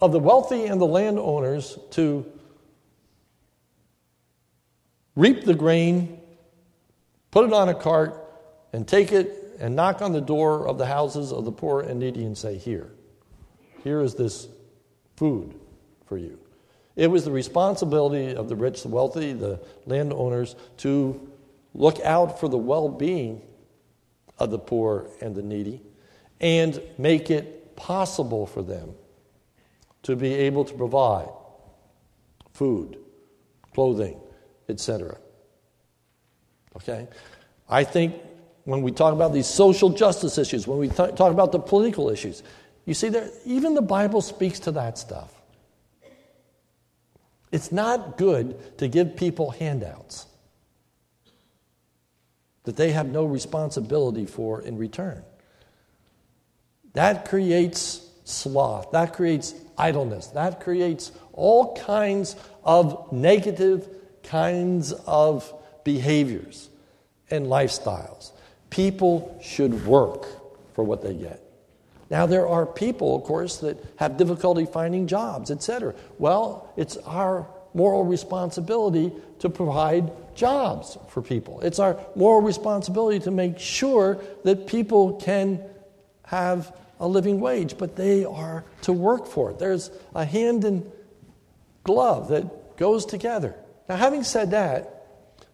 of 0.00 0.12
the 0.12 0.20
wealthy 0.20 0.66
and 0.66 0.80
the 0.80 0.86
landowners 0.86 1.78
to 1.92 2.30
reap 5.16 5.44
the 5.44 5.54
grain, 5.54 6.17
put 7.30 7.44
it 7.44 7.52
on 7.52 7.68
a 7.68 7.74
cart, 7.74 8.24
and 8.72 8.86
take 8.86 9.12
it 9.12 9.56
and 9.60 9.74
knock 9.74 10.02
on 10.02 10.12
the 10.12 10.20
door 10.20 10.66
of 10.66 10.78
the 10.78 10.86
houses 10.86 11.32
of 11.32 11.44
the 11.44 11.52
poor 11.52 11.80
and 11.80 12.00
needy 12.00 12.24
and 12.24 12.36
say, 12.36 12.56
Here, 12.56 12.90
here 13.82 14.00
is 14.00 14.14
this 14.14 14.48
food 15.16 15.54
for 16.06 16.16
you. 16.16 16.38
It 16.96 17.08
was 17.08 17.24
the 17.24 17.30
responsibility 17.30 18.34
of 18.34 18.48
the 18.48 18.56
rich, 18.56 18.82
the 18.82 18.88
wealthy, 18.88 19.32
the 19.32 19.60
landowners 19.86 20.56
to 20.78 21.28
look 21.74 22.00
out 22.00 22.40
for 22.40 22.48
the 22.48 22.58
well 22.58 22.88
being 22.88 23.42
of 24.38 24.50
the 24.50 24.58
poor 24.58 25.08
and 25.20 25.34
the 25.34 25.42
needy 25.42 25.80
and 26.40 26.80
make 26.96 27.30
it 27.30 27.76
possible 27.76 28.46
for 28.46 28.62
them 28.62 28.94
to 30.02 30.16
be 30.16 30.32
able 30.34 30.64
to 30.64 30.74
provide 30.74 31.28
food, 32.52 32.98
clothing, 33.74 34.18
etc. 34.68 35.18
Okay? 36.78 37.08
I 37.68 37.84
think 37.84 38.14
when 38.64 38.82
we 38.82 38.92
talk 38.92 39.12
about 39.12 39.32
these 39.32 39.46
social 39.46 39.90
justice 39.90 40.38
issues, 40.38 40.66
when 40.66 40.78
we 40.78 40.88
talk 40.88 41.20
about 41.20 41.52
the 41.52 41.58
political 41.58 42.08
issues, 42.10 42.42
you 42.84 42.94
see, 42.94 43.08
there, 43.08 43.30
even 43.44 43.74
the 43.74 43.82
Bible 43.82 44.22
speaks 44.22 44.60
to 44.60 44.72
that 44.72 44.98
stuff. 44.98 45.32
It's 47.50 47.72
not 47.72 48.16
good 48.18 48.78
to 48.78 48.88
give 48.88 49.16
people 49.16 49.50
handouts 49.50 50.26
that 52.64 52.76
they 52.76 52.92
have 52.92 53.08
no 53.08 53.24
responsibility 53.24 54.26
for 54.26 54.60
in 54.60 54.76
return. 54.76 55.22
That 56.92 57.26
creates 57.26 58.06
sloth, 58.24 58.90
that 58.92 59.14
creates 59.14 59.54
idleness, 59.78 60.26
that 60.28 60.60
creates 60.60 61.12
all 61.32 61.74
kinds 61.76 62.36
of 62.64 63.10
negative 63.10 63.88
kinds 64.22 64.92
of 64.92 65.50
behaviors 65.84 66.68
and 67.30 67.46
lifestyles. 67.46 68.32
People 68.70 69.38
should 69.42 69.86
work 69.86 70.26
for 70.74 70.84
what 70.84 71.02
they 71.02 71.14
get. 71.14 71.42
Now, 72.10 72.26
there 72.26 72.48
are 72.48 72.64
people, 72.64 73.16
of 73.16 73.24
course, 73.24 73.58
that 73.58 73.76
have 73.96 74.16
difficulty 74.16 74.64
finding 74.64 75.06
jobs, 75.06 75.50
etc. 75.50 75.94
Well, 76.18 76.72
it's 76.76 76.96
our 76.98 77.46
moral 77.74 78.04
responsibility 78.04 79.12
to 79.40 79.50
provide 79.50 80.10
jobs 80.34 80.96
for 81.08 81.20
people. 81.20 81.60
It's 81.60 81.78
our 81.78 82.00
moral 82.16 82.40
responsibility 82.40 83.18
to 83.20 83.30
make 83.30 83.58
sure 83.58 84.20
that 84.44 84.66
people 84.66 85.16
can 85.16 85.62
have 86.24 86.74
a 87.00 87.06
living 87.06 87.40
wage, 87.40 87.76
but 87.76 87.96
they 87.96 88.24
are 88.24 88.64
to 88.82 88.92
work 88.92 89.26
for 89.26 89.50
it. 89.50 89.58
There's 89.58 89.90
a 90.14 90.24
hand 90.24 90.64
in 90.64 90.90
glove 91.84 92.28
that 92.28 92.76
goes 92.76 93.04
together. 93.04 93.54
Now, 93.88 93.96
having 93.96 94.22
said 94.22 94.52
that, 94.52 94.97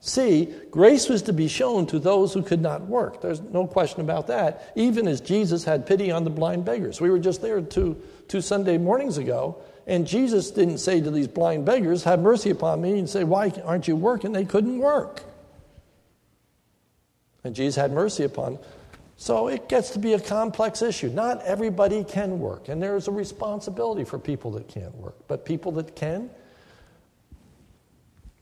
see, 0.05 0.53
grace 0.71 1.09
was 1.09 1.23
to 1.23 1.33
be 1.33 1.49
shown 1.49 1.87
to 1.87 1.99
those 1.99 2.35
who 2.35 2.43
could 2.43 2.61
not 2.61 2.83
work. 2.83 3.23
There's 3.23 3.41
no 3.41 3.67
question 3.67 4.03
about 4.03 4.27
that, 4.27 4.71
even 4.77 5.09
as 5.09 5.21
Jesus 5.21 5.65
had 5.65 5.87
pity 5.87 6.11
on 6.11 6.25
the 6.25 6.31
blind 6.31 6.65
beggars. 6.65 7.01
We 7.01 7.11
were 7.11 7.19
just 7.19 7.41
there 7.41 7.61
two, 7.63 8.01
two 8.29 8.41
Sunday 8.41 8.77
mornings 8.77 9.17
ago, 9.19 9.63
and 9.87 10.07
Jesus 10.07 10.51
didn't 10.51 10.79
say 10.79 11.01
to 11.01 11.11
these 11.11 11.29
blind 11.29 11.65
beggars, 11.65 12.05
Have 12.05 12.21
mercy 12.21 12.51
upon 12.51 12.83
me, 12.83 12.99
and 12.99 13.09
say, 13.09 13.25
Why 13.25 13.51
aren't 13.65 13.89
you 13.89 13.97
working? 13.97 14.33
They 14.33 14.45
couldn't 14.45 14.79
work. 14.79 15.23
And 17.43 17.55
Jesus 17.55 17.77
had 17.77 17.93
mercy 17.93 18.25
upon 18.25 18.55
them. 18.55 18.63
So 19.17 19.49
it 19.49 19.69
gets 19.69 19.91
to 19.91 19.99
be 19.99 20.15
a 20.15 20.21
complex 20.21 20.83
issue. 20.83 21.09
Not 21.09 21.41
everybody 21.43 22.05
can 22.05 22.41
work, 22.41 22.69
and 22.69 22.83
there's 22.83 23.09
a 23.09 23.13
responsibility 23.13 24.05
for 24.05 24.19
people 24.19 24.51
that 24.53 24.69
can't 24.69 24.95
work. 24.97 25.17
But 25.29 25.45
people 25.45 25.73
that 25.73 25.95
can, 25.95 26.31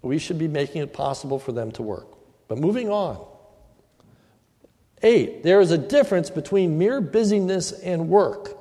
we 0.03 0.19
should 0.19 0.39
be 0.39 0.49
making 0.49 0.83
it 0.83 0.93
possible 0.93 1.39
for 1.39 1.53
them 1.53 1.71
to 1.73 1.83
work. 1.83 2.09
But 2.49 2.59
moving 2.59 2.91
on. 2.91 3.25
Eight, 5.03 5.43
there 5.43 5.61
is 5.61 5.71
a 5.71 5.79
difference 5.79 6.31
between 6.31 6.79
mere 6.79 7.01
busyness 7.01 7.73
and 7.73 8.09
work. 8.09 8.59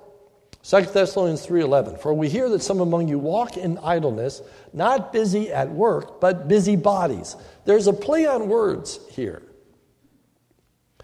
2 0.64 0.82
Thessalonians 0.82 1.46
3:11 1.46 2.00
For 2.00 2.14
we 2.14 2.30
hear 2.30 2.50
that 2.50 2.62
some 2.62 2.80
among 2.80 3.08
you 3.08 3.20
walk 3.20 3.58
in 3.58 3.80
idleness, 3.80 4.42
not 4.74 5.12
busy 5.12 5.52
at 5.52 5.72
work, 5.72 6.22
but 6.22 6.48
busy 6.48 6.76
bodies. 6.76 7.36
There's 7.66 7.88
a 7.88 7.94
play 7.94 8.26
on 8.26 8.48
words 8.48 9.00
here. 9.10 9.42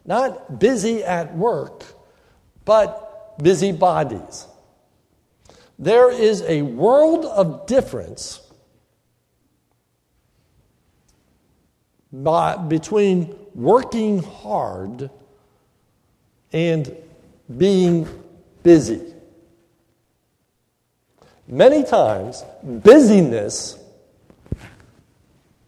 Not 0.05 0.59
busy 0.59 1.03
at 1.03 1.35
work, 1.35 1.83
but 2.65 3.39
busy 3.43 3.71
bodies. 3.71 4.45
There 5.79 6.09
is 6.11 6.41
a 6.43 6.61
world 6.61 7.25
of 7.25 7.67
difference 7.67 8.41
by, 12.11 12.57
between 12.57 13.35
working 13.53 14.23
hard 14.23 15.09
and 16.53 16.95
being 17.57 18.07
busy. 18.63 19.01
Many 21.47 21.83
times, 21.83 22.43
busyness 22.63 23.77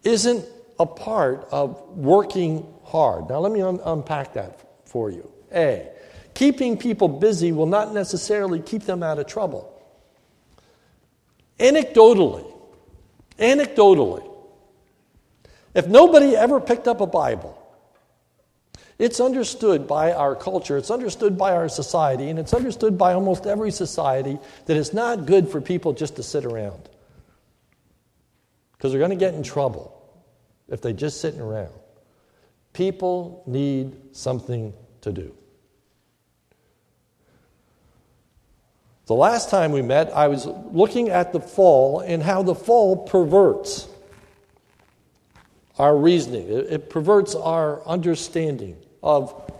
isn't 0.04 0.44
a 0.78 0.86
part 0.86 1.48
of 1.50 1.80
working 1.96 2.66
hard. 2.84 3.28
Now, 3.28 3.40
let 3.40 3.52
me 3.52 3.62
un- 3.62 3.80
unpack 3.84 4.34
that 4.34 4.60
for 4.84 5.10
you. 5.10 5.30
A, 5.52 5.88
keeping 6.34 6.76
people 6.76 7.08
busy 7.08 7.52
will 7.52 7.66
not 7.66 7.94
necessarily 7.94 8.60
keep 8.60 8.82
them 8.82 9.02
out 9.02 9.18
of 9.18 9.26
trouble. 9.26 9.74
Anecdotally, 11.58 12.50
anecdotally, 13.38 14.29
if 15.74 15.86
nobody 15.86 16.36
ever 16.36 16.60
picked 16.60 16.88
up 16.88 17.00
a 17.00 17.06
Bible, 17.06 17.56
it's 18.98 19.18
understood 19.18 19.86
by 19.86 20.12
our 20.12 20.36
culture, 20.36 20.76
it's 20.76 20.90
understood 20.90 21.38
by 21.38 21.52
our 21.52 21.70
society, 21.70 22.28
and 22.28 22.38
it's 22.38 22.52
understood 22.52 22.98
by 22.98 23.14
almost 23.14 23.46
every 23.46 23.70
society 23.70 24.38
that 24.66 24.76
it's 24.76 24.92
not 24.92 25.24
good 25.24 25.48
for 25.48 25.60
people 25.60 25.94
just 25.94 26.16
to 26.16 26.22
sit 26.22 26.44
around. 26.44 26.88
Because 28.72 28.92
they're 28.92 28.98
going 28.98 29.10
to 29.10 29.16
get 29.16 29.34
in 29.34 29.42
trouble 29.42 29.96
if 30.68 30.82
they 30.82 30.92
just 30.92 31.20
sitting 31.20 31.40
around. 31.40 31.72
People 32.72 33.42
need 33.46 33.96
something 34.12 34.74
to 35.00 35.12
do. 35.12 35.34
The 39.06 39.14
last 39.14 39.50
time 39.50 39.72
we 39.72 39.82
met, 39.82 40.14
I 40.14 40.28
was 40.28 40.46
looking 40.46 41.08
at 41.08 41.32
the 41.32 41.40
fall 41.40 42.00
and 42.00 42.22
how 42.22 42.42
the 42.42 42.54
fall 42.54 42.96
perverts 42.96 43.88
our 45.80 45.96
reasoning, 45.96 46.46
it, 46.50 46.90
perverts 46.90 47.34
our 47.34 47.82
understanding 47.86 48.76
of 49.02 49.50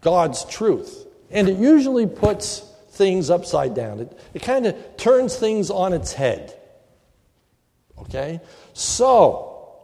God's 0.00 0.44
truth. 0.46 1.06
And 1.30 1.48
it 1.48 1.56
usually 1.56 2.08
puts 2.08 2.68
things 2.90 3.30
upside 3.30 3.76
down. 3.76 4.00
It, 4.00 4.18
it 4.34 4.42
kind 4.42 4.66
of 4.66 4.96
turns 4.96 5.36
things 5.36 5.70
on 5.70 5.92
its 5.92 6.12
head. 6.12 6.58
Okay? 7.96 8.40
So, 8.72 9.76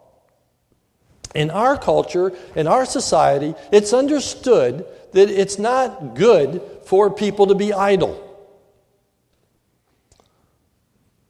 in 1.32 1.50
our 1.50 1.78
culture, 1.78 2.32
in 2.56 2.66
our 2.66 2.84
society, 2.84 3.54
it's 3.70 3.92
understood 3.92 4.84
that 5.12 5.30
it's 5.30 5.60
not 5.60 6.16
good 6.16 6.60
for 6.86 7.08
people 7.08 7.46
to 7.46 7.54
be 7.54 7.72
idle. 7.72 8.18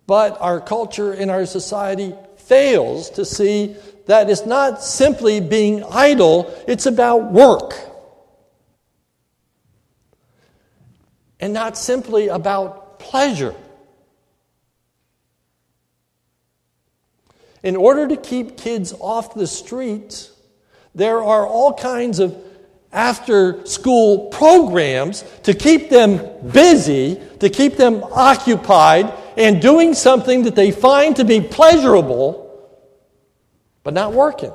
But 0.07 0.41
our 0.41 0.59
culture 0.59 1.13
in 1.13 1.29
our 1.29 1.45
society 1.45 2.15
fails 2.51 3.11
to 3.11 3.25
see 3.25 3.77
that 4.07 4.29
it's 4.31 4.47
not 4.47 4.83
simply 4.83 5.41
being 5.41 5.85
idle, 5.85 6.53
it's 6.67 6.87
about 6.87 7.33
work. 7.33 7.75
And 11.39 11.53
not 11.53 11.79
simply 11.79 12.29
about 12.29 12.99
pleasure. 12.99 13.55
In 17.63 17.77
order 17.77 18.09
to 18.09 18.17
keep 18.17 18.57
kids 18.57 18.93
off 18.99 19.35
the 19.35 19.47
streets, 19.47 20.33
there 20.95 21.23
are 21.23 21.47
all 21.47 21.75
kinds 21.75 22.19
of 22.19 22.37
after 22.93 23.65
school 23.67 24.27
programs 24.31 25.25
to 25.45 25.55
keep 25.55 25.91
them 25.91 26.21
busy, 26.51 27.21
to 27.39 27.49
keep 27.49 27.77
them 27.77 28.03
occupied, 28.13 29.13
and 29.37 29.63
doing 29.63 29.95
something 29.95 30.43
that 30.43 30.57
they 30.57 30.71
find 30.71 31.17
to 31.17 31.25
be 31.25 31.41
pleasurable, 31.41 32.50
but 33.83 33.95
not 33.95 34.13
working. 34.13 34.53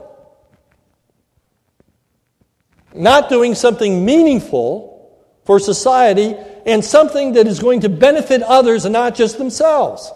Not 2.93 3.29
doing 3.29 3.55
something 3.55 4.05
meaningful 4.05 4.95
for 5.43 5.59
society 5.59 6.35
and 6.65 6.83
something 6.83 7.33
that 7.33 7.47
is 7.47 7.59
going 7.59 7.81
to 7.81 7.89
benefit 7.89 8.41
others 8.41 8.85
and 8.85 8.93
not 8.93 9.15
just 9.15 9.37
themselves. 9.37 10.11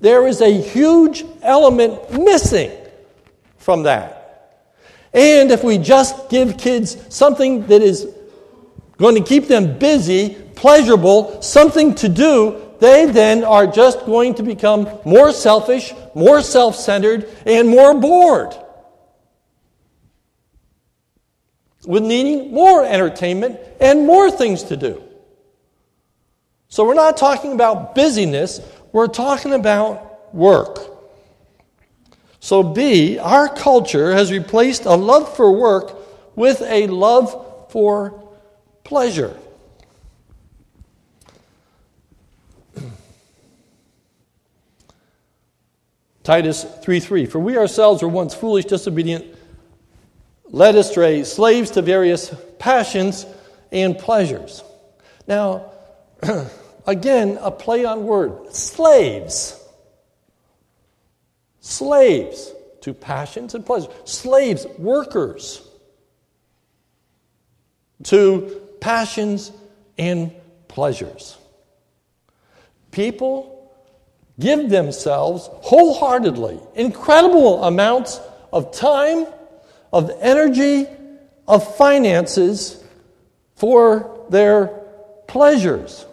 There 0.00 0.26
is 0.26 0.40
a 0.40 0.50
huge 0.60 1.24
element 1.42 2.12
missing 2.12 2.70
from 3.56 3.84
that. 3.84 4.22
And 5.14 5.50
if 5.50 5.64
we 5.64 5.78
just 5.78 6.28
give 6.28 6.58
kids 6.58 6.96
something 7.14 7.66
that 7.68 7.80
is 7.80 8.06
going 8.98 9.14
to 9.14 9.22
keep 9.22 9.48
them 9.48 9.78
busy, 9.78 10.34
pleasurable, 10.54 11.40
something 11.40 11.94
to 11.96 12.08
do, 12.08 12.65
they 12.80 13.06
then 13.06 13.44
are 13.44 13.66
just 13.66 14.04
going 14.06 14.34
to 14.34 14.42
become 14.42 14.88
more 15.04 15.32
selfish, 15.32 15.92
more 16.14 16.42
self 16.42 16.76
centered, 16.76 17.28
and 17.44 17.68
more 17.68 17.94
bored. 17.94 18.54
With 21.86 22.02
needing 22.02 22.52
more 22.52 22.84
entertainment 22.84 23.60
and 23.80 24.06
more 24.06 24.30
things 24.30 24.64
to 24.64 24.76
do. 24.76 25.02
So 26.68 26.84
we're 26.84 26.94
not 26.94 27.16
talking 27.16 27.52
about 27.52 27.94
busyness, 27.94 28.60
we're 28.92 29.06
talking 29.06 29.52
about 29.52 30.34
work. 30.34 30.78
So, 32.40 32.62
B, 32.62 33.18
our 33.18 33.48
culture 33.48 34.12
has 34.12 34.30
replaced 34.30 34.84
a 34.84 34.94
love 34.94 35.34
for 35.34 35.50
work 35.50 35.96
with 36.36 36.62
a 36.62 36.86
love 36.86 37.70
for 37.70 38.22
pleasure. 38.84 39.36
Titus 46.26 46.64
3:3 46.64 47.30
For 47.30 47.38
we 47.38 47.56
ourselves 47.56 48.02
were 48.02 48.08
once 48.08 48.34
foolish, 48.34 48.64
disobedient, 48.64 49.24
led 50.46 50.74
astray, 50.74 51.22
slaves 51.22 51.70
to 51.70 51.82
various 51.82 52.34
passions 52.58 53.24
and 53.70 53.96
pleasures. 53.96 54.64
Now, 55.28 55.70
again, 56.86 57.38
a 57.40 57.52
play 57.52 57.84
on 57.84 58.04
word. 58.04 58.52
Slaves 58.52 59.56
slaves 61.60 62.52
to 62.80 62.92
passions 62.92 63.54
and 63.54 63.64
pleasures, 63.64 63.92
slaves, 64.04 64.66
workers 64.78 65.62
to 68.02 68.60
passions 68.80 69.52
and 69.96 70.32
pleasures. 70.66 71.38
People 72.90 73.55
give 74.38 74.68
themselves 74.68 75.48
wholeheartedly 75.62 76.60
incredible 76.74 77.64
amounts 77.64 78.20
of 78.52 78.72
time, 78.72 79.26
of 79.92 80.10
energy, 80.20 80.86
of 81.48 81.76
finances 81.76 82.82
for 83.54 84.26
their 84.30 84.66
pleasures, 85.26 86.04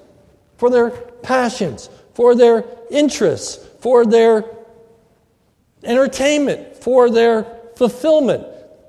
for 0.58 0.70
their 0.70 0.90
passions, 0.90 1.90
for 2.14 2.36
their 2.36 2.66
interests, 2.90 3.66
for 3.82 4.06
their 4.06 4.46
entertainment, 5.84 6.78
for 6.78 7.10
their 7.10 7.46
fulfillment. 7.76 8.46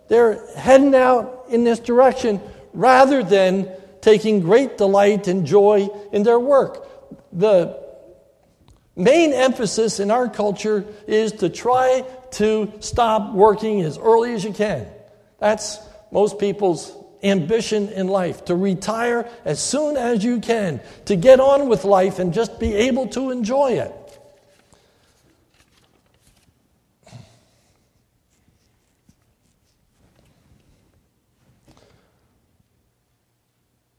They're 0.08 0.46
heading 0.56 0.94
out 0.94 1.46
in 1.48 1.64
this 1.64 1.80
direction 1.80 2.40
rather 2.72 3.22
than 3.22 3.68
taking 4.00 4.40
great 4.40 4.76
delight 4.76 5.28
and 5.28 5.46
joy 5.46 5.88
in 6.12 6.22
their 6.22 6.38
work. 6.38 6.86
The 7.32 7.83
main 8.96 9.32
emphasis 9.32 10.00
in 10.00 10.10
our 10.10 10.28
culture 10.28 10.84
is 11.06 11.32
to 11.32 11.48
try 11.48 12.04
to 12.32 12.72
stop 12.80 13.32
working 13.32 13.80
as 13.82 13.98
early 13.98 14.34
as 14.34 14.44
you 14.44 14.52
can. 14.52 14.86
That's 15.38 15.78
most 16.10 16.38
people's 16.38 16.92
ambition 17.22 17.88
in 17.88 18.06
life 18.06 18.44
to 18.44 18.54
retire 18.54 19.28
as 19.44 19.60
soon 19.60 19.96
as 19.96 20.22
you 20.22 20.40
can, 20.40 20.80
to 21.06 21.16
get 21.16 21.40
on 21.40 21.68
with 21.68 21.84
life 21.84 22.18
and 22.18 22.32
just 22.32 22.60
be 22.60 22.74
able 22.74 23.08
to 23.08 23.30
enjoy 23.30 23.72
it. 23.72 23.92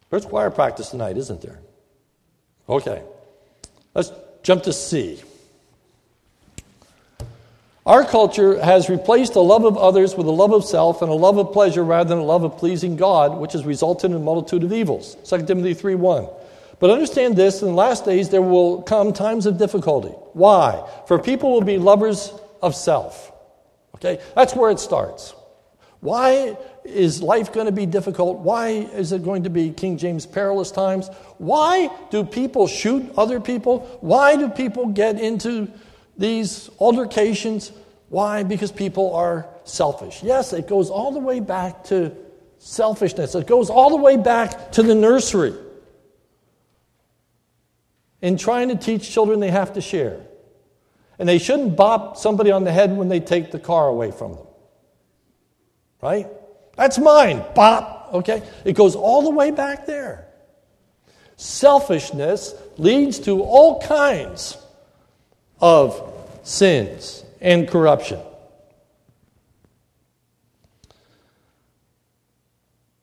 There's 0.09 0.25
choir 0.25 0.49
practice 0.49 0.91
tonight, 0.91 1.17
isn't 1.17 1.41
there? 1.41 1.59
Okay. 2.69 3.03
Let's 3.93 4.11
jump 4.45 4.61
to 4.61 4.71
C. 4.71 5.19
Our 7.83 8.05
culture 8.05 8.63
has 8.63 8.89
replaced 8.89 9.33
the 9.33 9.43
love 9.43 9.65
of 9.65 9.75
others 9.75 10.15
with 10.15 10.27
a 10.27 10.31
love 10.31 10.53
of 10.53 10.63
self 10.63 11.01
and 11.01 11.09
a 11.09 11.15
love 11.15 11.39
of 11.39 11.51
pleasure 11.51 11.83
rather 11.83 12.09
than 12.09 12.19
a 12.19 12.23
love 12.23 12.43
of 12.43 12.57
pleasing 12.57 12.95
God, 12.95 13.39
which 13.39 13.53
has 13.53 13.65
resulted 13.65 14.11
in 14.11 14.17
a 14.17 14.19
multitude 14.19 14.63
of 14.63 14.71
evils. 14.71 15.17
2 15.27 15.47
Timothy 15.47 15.73
3 15.73 15.95
1. 15.95 16.27
But 16.79 16.91
understand 16.91 17.35
this 17.35 17.61
in 17.61 17.69
the 17.69 17.73
last 17.73 18.05
days 18.05 18.29
there 18.29 18.41
will 18.41 18.83
come 18.83 19.13
times 19.13 19.47
of 19.47 19.57
difficulty. 19.57 20.09
Why? 20.33 20.87
For 21.07 21.17
people 21.17 21.51
will 21.51 21.61
be 21.61 21.79
lovers 21.79 22.31
of 22.61 22.75
self. 22.75 23.31
Okay? 23.95 24.21
That's 24.35 24.55
where 24.55 24.69
it 24.69 24.79
starts. 24.79 25.33
Why 26.05 26.55
is 26.83 27.23
life 27.23 27.51
going 27.51 27.65
to 27.65 27.71
be 27.71 27.87
difficult? 27.87 28.37
Why 28.37 28.67
is 28.67 29.11
it 29.11 29.23
going 29.23 29.45
to 29.45 29.49
be 29.49 29.71
King 29.71 29.97
James 29.97 30.27
perilous 30.27 30.69
times? 30.69 31.07
Why 31.39 31.89
do 32.11 32.23
people 32.23 32.67
shoot 32.67 33.11
other 33.17 33.39
people? 33.39 33.79
Why 34.01 34.35
do 34.35 34.49
people 34.49 34.85
get 34.85 35.19
into 35.19 35.67
these 36.15 36.69
altercations? 36.77 37.71
Why? 38.09 38.43
Because 38.43 38.71
people 38.71 39.15
are 39.15 39.49
selfish. 39.63 40.21
Yes, 40.21 40.53
it 40.53 40.67
goes 40.67 40.91
all 40.91 41.11
the 41.11 41.19
way 41.19 41.39
back 41.39 41.85
to 41.85 42.15
selfishness, 42.59 43.33
it 43.33 43.47
goes 43.47 43.71
all 43.71 43.89
the 43.89 43.95
way 43.95 44.15
back 44.15 44.73
to 44.73 44.83
the 44.83 44.93
nursery. 44.93 45.55
In 48.21 48.37
trying 48.37 48.69
to 48.69 48.75
teach 48.75 49.09
children 49.09 49.39
they 49.39 49.49
have 49.49 49.73
to 49.73 49.81
share. 49.81 50.21
And 51.17 51.27
they 51.27 51.39
shouldn't 51.39 51.75
bop 51.75 52.15
somebody 52.15 52.51
on 52.51 52.63
the 52.63 52.71
head 52.71 52.95
when 52.95 53.09
they 53.09 53.19
take 53.19 53.49
the 53.49 53.59
car 53.59 53.87
away 53.87 54.11
from 54.11 54.35
them 54.35 54.44
right? 56.05 56.27
That's 56.77 56.99
mine. 56.99 57.43
Bop. 57.55 58.09
Okay? 58.13 58.43
It 58.63 58.73
goes 58.73 58.95
all 58.95 59.23
the 59.23 59.31
way 59.31 59.49
back 59.49 59.87
there. 59.87 60.27
Selfishness 61.35 62.53
leads 62.77 63.17
to 63.21 63.41
all 63.41 63.81
kinds 63.81 64.55
of 65.59 66.13
sins 66.43 67.25
and 67.41 67.67
corruption. 67.67 68.19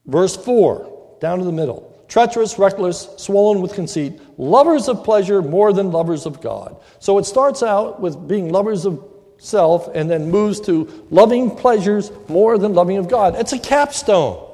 Verse 0.06 0.36
4, 0.36 1.16
down 1.20 1.38
to 1.40 1.44
the 1.44 1.52
middle. 1.52 1.88
Treacherous, 2.06 2.56
reckless, 2.56 3.08
swollen 3.16 3.62
with 3.62 3.74
conceit, 3.74 4.20
lovers 4.38 4.88
of 4.88 5.02
pleasure 5.02 5.42
more 5.42 5.72
than 5.72 5.90
lovers 5.90 6.24
of 6.24 6.40
God. 6.40 6.76
So 7.00 7.18
it 7.18 7.24
starts 7.24 7.64
out 7.64 8.00
with 8.00 8.28
being 8.28 8.52
lovers 8.52 8.84
of 8.84 9.11
self 9.42 9.88
and 9.94 10.08
then 10.08 10.30
moves 10.30 10.60
to 10.60 11.06
loving 11.10 11.50
pleasures 11.56 12.12
more 12.28 12.58
than 12.58 12.74
loving 12.74 12.96
of 12.96 13.08
God. 13.08 13.34
It's 13.36 13.52
a 13.52 13.58
capstone. 13.58 14.48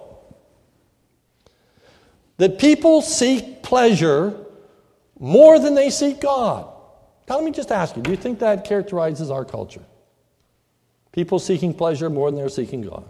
That 2.39 2.59
people 2.59 3.03
seek 3.03 3.63
pleasure 3.63 4.35
more 5.19 5.59
than 5.59 5.75
they 5.75 5.91
seek 5.91 6.21
God. 6.21 6.73
Now, 7.29 7.35
let 7.35 7.45
me 7.45 7.51
just 7.51 7.71
ask 7.71 7.97
you 7.97 8.03
do 8.03 8.11
you 8.11 8.17
think 8.17 8.39
that 8.39 8.65
characterizes 8.65 9.31
our 9.31 9.45
culture? 9.45 9.85
People 11.13 11.39
seeking 11.39 11.75
pleasure 11.75 12.09
more 12.09 12.31
than 12.31 12.39
they're 12.39 12.49
seeking 12.49 12.83
God? 12.83 13.05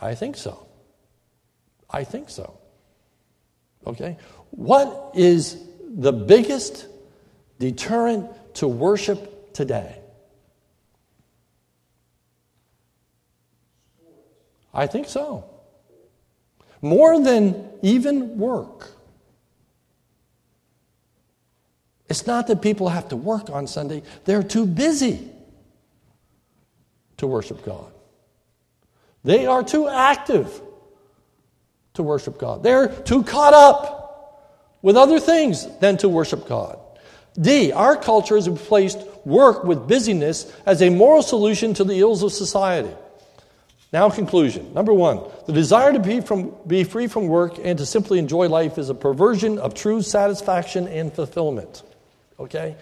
I 0.00 0.14
think 0.14 0.36
so. 0.36 0.66
I 1.88 2.04
think 2.04 2.28
so. 2.28 2.58
Okay? 3.86 4.16
What 4.50 5.12
is 5.14 5.62
the 5.80 6.12
biggest 6.12 6.86
deterrent 7.58 8.28
to 8.56 8.68
worship 8.68 9.52
today? 9.52 9.98
I 14.72 14.86
think 14.86 15.08
so. 15.08 15.44
More 16.82 17.22
than 17.22 17.70
even 17.82 18.38
work. 18.38 18.90
It's 22.08 22.26
not 22.26 22.46
that 22.46 22.62
people 22.62 22.88
have 22.88 23.08
to 23.08 23.16
work 23.16 23.50
on 23.50 23.66
Sunday, 23.66 24.02
they're 24.24 24.42
too 24.42 24.66
busy 24.66 25.30
to 27.16 27.26
worship 27.26 27.64
God. 27.64 27.92
They 29.24 29.46
are 29.46 29.62
too 29.62 29.88
active 29.88 30.60
to 31.94 32.02
worship 32.02 32.38
God. 32.38 32.62
They're 32.62 32.88
too 32.88 33.24
caught 33.24 33.54
up 33.54 34.78
with 34.82 34.96
other 34.96 35.18
things 35.18 35.66
than 35.78 35.96
to 35.98 36.08
worship 36.08 36.46
God. 36.46 36.78
D, 37.40 37.72
our 37.72 37.96
culture 37.96 38.36
has 38.36 38.48
replaced 38.48 38.98
work 39.24 39.64
with 39.64 39.86
busyness 39.86 40.52
as 40.64 40.82
a 40.82 40.90
moral 40.90 41.22
solution 41.22 41.74
to 41.74 41.84
the 41.84 42.00
ills 42.00 42.22
of 42.22 42.32
society. 42.32 42.94
Now, 43.92 44.10
conclusion. 44.10 44.74
Number 44.74 44.92
one, 44.92 45.22
the 45.46 45.52
desire 45.52 45.92
to 45.92 45.98
be, 45.98 46.20
from, 46.20 46.54
be 46.66 46.84
free 46.84 47.06
from 47.06 47.28
work 47.28 47.58
and 47.62 47.78
to 47.78 47.86
simply 47.86 48.18
enjoy 48.18 48.48
life 48.48 48.78
is 48.78 48.90
a 48.90 48.94
perversion 48.94 49.58
of 49.58 49.74
true 49.74 50.02
satisfaction 50.02 50.88
and 50.88 51.12
fulfillment. 51.12 51.82
Okay? 52.38 52.76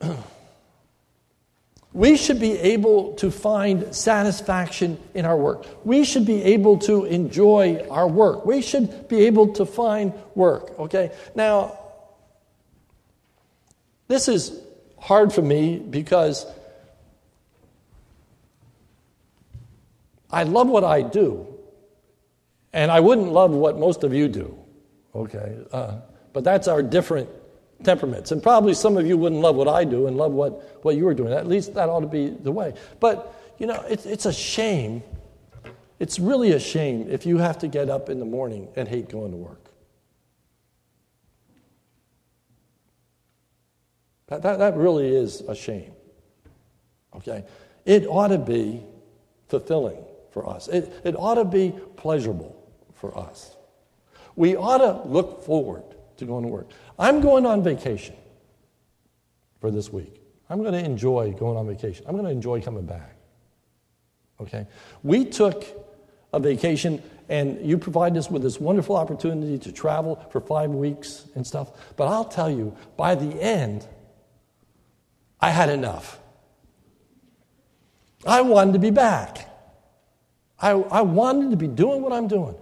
We 1.92 2.16
should 2.16 2.38
be 2.38 2.52
able 2.52 3.14
to 3.14 3.32
find 3.32 3.92
satisfaction 3.92 4.96
in 5.12 5.24
our 5.24 5.36
work. 5.36 5.66
We 5.84 6.04
should 6.04 6.24
be 6.24 6.40
able 6.44 6.78
to 6.78 7.04
enjoy 7.04 7.84
our 7.90 8.06
work. 8.06 8.46
We 8.46 8.62
should 8.62 9.08
be 9.08 9.26
able 9.26 9.54
to 9.54 9.66
find 9.66 10.12
work. 10.36 10.78
Okay? 10.78 11.10
Now, 11.34 11.79
this 14.10 14.26
is 14.26 14.60
hard 14.98 15.32
for 15.32 15.40
me 15.40 15.78
because 15.78 16.44
I 20.28 20.42
love 20.42 20.66
what 20.66 20.82
I 20.82 21.02
do, 21.02 21.46
and 22.72 22.90
I 22.90 22.98
wouldn't 22.98 23.30
love 23.30 23.52
what 23.52 23.78
most 23.78 24.02
of 24.02 24.12
you 24.12 24.26
do. 24.26 24.58
Okay? 25.14 25.58
Uh, 25.70 26.00
but 26.32 26.42
that's 26.42 26.66
our 26.66 26.82
different 26.82 27.28
temperaments. 27.84 28.32
And 28.32 28.42
probably 28.42 28.74
some 28.74 28.96
of 28.96 29.06
you 29.06 29.16
wouldn't 29.16 29.42
love 29.42 29.54
what 29.54 29.68
I 29.68 29.84
do 29.84 30.08
and 30.08 30.16
love 30.16 30.32
what, 30.32 30.84
what 30.84 30.96
you 30.96 31.04
were 31.04 31.14
doing. 31.14 31.32
At 31.32 31.46
least 31.46 31.74
that 31.74 31.88
ought 31.88 32.00
to 32.00 32.08
be 32.08 32.30
the 32.30 32.50
way. 32.50 32.74
But, 32.98 33.32
you 33.58 33.68
know, 33.68 33.80
it's, 33.88 34.06
it's 34.06 34.26
a 34.26 34.32
shame. 34.32 35.04
It's 36.00 36.18
really 36.18 36.50
a 36.50 36.58
shame 36.58 37.06
if 37.08 37.26
you 37.26 37.38
have 37.38 37.58
to 37.58 37.68
get 37.68 37.88
up 37.88 38.10
in 38.10 38.18
the 38.18 38.24
morning 38.24 38.70
and 38.74 38.88
hate 38.88 39.08
going 39.08 39.30
to 39.30 39.36
work. 39.36 39.69
That, 44.30 44.42
that, 44.42 44.58
that 44.60 44.76
really 44.76 45.14
is 45.14 45.42
a 45.42 45.54
shame. 45.54 45.92
Okay? 47.16 47.44
It 47.84 48.06
ought 48.06 48.28
to 48.28 48.38
be 48.38 48.82
fulfilling 49.48 50.02
for 50.30 50.48
us, 50.48 50.68
it, 50.68 50.92
it 51.04 51.16
ought 51.16 51.34
to 51.34 51.44
be 51.44 51.74
pleasurable 51.96 52.56
for 52.94 53.16
us. 53.18 53.56
We 54.36 54.54
ought 54.54 54.78
to 54.78 55.08
look 55.08 55.42
forward 55.44 55.82
to 56.18 56.24
going 56.24 56.44
to 56.44 56.48
work. 56.48 56.68
I'm 56.98 57.20
going 57.20 57.44
on 57.46 57.64
vacation 57.64 58.14
for 59.60 59.72
this 59.72 59.92
week. 59.92 60.22
I'm 60.48 60.62
going 60.62 60.72
to 60.72 60.84
enjoy 60.84 61.32
going 61.32 61.56
on 61.56 61.66
vacation. 61.66 62.04
I'm 62.06 62.14
going 62.14 62.26
to 62.26 62.30
enjoy 62.30 62.60
coming 62.62 62.86
back. 62.86 63.16
Okay? 64.40 64.66
We 65.02 65.24
took 65.24 65.66
a 66.32 66.38
vacation, 66.38 67.02
and 67.28 67.60
you 67.66 67.76
provided 67.76 68.16
us 68.18 68.30
with 68.30 68.42
this 68.42 68.60
wonderful 68.60 68.96
opportunity 68.96 69.58
to 69.58 69.72
travel 69.72 70.24
for 70.30 70.40
five 70.40 70.70
weeks 70.70 71.26
and 71.34 71.44
stuff. 71.44 71.72
But 71.96 72.06
I'll 72.06 72.24
tell 72.24 72.50
you, 72.50 72.76
by 72.96 73.16
the 73.16 73.40
end, 73.42 73.86
I 75.40 75.50
had 75.50 75.70
enough. 75.70 76.18
I 78.26 78.42
wanted 78.42 78.74
to 78.74 78.78
be 78.78 78.90
back. 78.90 79.48
I, 80.58 80.70
I 80.70 81.00
wanted 81.02 81.50
to 81.52 81.56
be 81.56 81.68
doing 81.68 82.02
what 82.02 82.12
I'm 82.12 82.28
doing. 82.28 82.54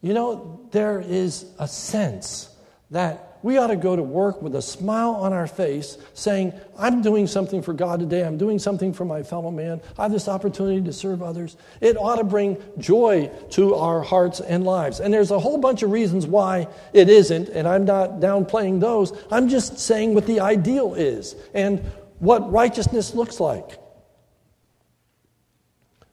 You 0.00 0.14
know, 0.14 0.60
there 0.70 1.00
is 1.00 1.44
a 1.58 1.68
sense 1.68 2.54
that 2.90 3.27
we 3.42 3.56
ought 3.58 3.68
to 3.68 3.76
go 3.76 3.94
to 3.94 4.02
work 4.02 4.42
with 4.42 4.54
a 4.54 4.62
smile 4.62 5.10
on 5.10 5.32
our 5.32 5.46
face 5.46 5.98
saying, 6.14 6.52
I'm 6.78 7.02
doing 7.02 7.26
something 7.26 7.62
for 7.62 7.72
God 7.72 8.00
today. 8.00 8.24
I'm 8.24 8.38
doing 8.38 8.58
something 8.58 8.92
for 8.92 9.04
my 9.04 9.22
fellow 9.22 9.50
man. 9.50 9.80
I 9.96 10.02
have 10.02 10.12
this 10.12 10.28
opportunity 10.28 10.82
to 10.82 10.92
serve 10.92 11.22
others. 11.22 11.56
It 11.80 11.96
ought 11.96 12.16
to 12.16 12.24
bring 12.24 12.56
joy 12.78 13.30
to 13.50 13.74
our 13.74 14.02
hearts 14.02 14.40
and 14.40 14.64
lives. 14.64 15.00
And 15.00 15.12
there's 15.14 15.30
a 15.30 15.38
whole 15.38 15.58
bunch 15.58 15.82
of 15.82 15.90
reasons 15.90 16.26
why 16.26 16.68
it 16.92 17.08
isn't, 17.08 17.48
and 17.50 17.68
I'm 17.68 17.84
not 17.84 18.20
downplaying 18.20 18.80
those. 18.80 19.12
I'm 19.30 19.48
just 19.48 19.78
saying 19.78 20.14
what 20.14 20.26
the 20.26 20.40
ideal 20.40 20.94
is 20.94 21.36
and 21.54 21.80
what 22.18 22.50
righteousness 22.50 23.14
looks 23.14 23.38
like. 23.38 23.78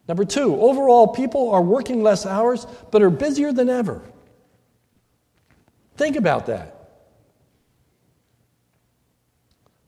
Number 0.08 0.26
two, 0.26 0.56
overall, 0.62 1.08
people 1.08 1.50
are 1.50 1.64
working 1.64 2.04
less 2.04 2.26
hours 2.26 2.68
but 2.92 3.02
are 3.02 3.10
busier 3.10 3.52
than 3.52 3.70
ever. 3.70 4.04
Think 5.98 6.16
about 6.16 6.46
that. 6.48 6.75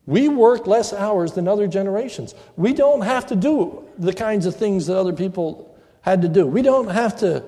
We 0.08 0.30
work 0.30 0.66
less 0.66 0.94
hours 0.94 1.34
than 1.34 1.48
other 1.48 1.68
generations. 1.68 2.34
We 2.56 2.74
don't 2.74 3.02
have 3.02 3.28
to 3.28 3.36
do 3.36 3.84
the 4.00 4.14
kinds 4.14 4.46
of 4.46 4.56
things 4.56 4.88
that 4.88 4.98
other 4.98 5.14
people 5.14 5.78
had 6.02 6.22
to 6.22 6.30
do. 6.30 6.48
We 6.48 6.62
don't 6.62 6.88
have 6.88 7.18
to 7.18 7.44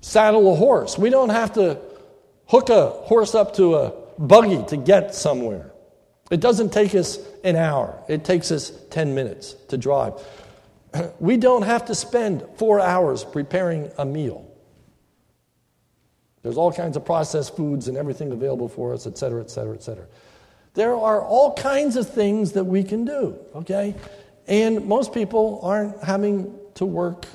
saddle 0.00 0.50
a 0.50 0.56
horse. 0.56 0.98
We 0.98 1.10
don't 1.10 1.28
have 1.28 1.52
to 1.54 1.78
hook 2.46 2.70
a 2.70 2.88
horse 2.88 3.34
up 3.34 3.56
to 3.56 3.74
a 3.76 3.92
buggy 4.18 4.64
to 4.68 4.78
get 4.78 5.14
somewhere. 5.14 5.70
It 6.30 6.40
doesn't 6.40 6.72
take 6.72 6.94
us 6.94 7.18
an 7.44 7.56
hour, 7.56 8.02
it 8.08 8.24
takes 8.24 8.50
us 8.50 8.72
10 8.90 9.14
minutes 9.14 9.54
to 9.68 9.76
drive. 9.76 10.14
We 11.20 11.36
don't 11.36 11.62
have 11.62 11.84
to 11.86 11.94
spend 11.94 12.42
four 12.56 12.80
hours 12.80 13.22
preparing 13.22 13.90
a 13.98 14.06
meal. 14.06 14.50
There's 16.42 16.56
all 16.56 16.72
kinds 16.72 16.96
of 16.96 17.04
processed 17.04 17.54
foods 17.56 17.88
and 17.88 17.98
everything 17.98 18.32
available 18.32 18.68
for 18.68 18.94
us, 18.94 19.06
et 19.06 19.18
cetera, 19.18 19.42
et 19.42 19.50
cetera, 19.50 19.74
et 19.74 19.82
cetera. 19.82 20.06
There 20.74 20.96
are 20.96 21.22
all 21.22 21.54
kinds 21.54 21.96
of 21.96 22.08
things 22.08 22.52
that 22.52 22.64
we 22.64 22.84
can 22.84 23.04
do, 23.04 23.38
okay? 23.54 23.94
And 24.46 24.86
most 24.86 25.12
people 25.12 25.60
aren't 25.62 26.02
having 26.02 26.54
to 26.74 26.86
work 26.86 27.26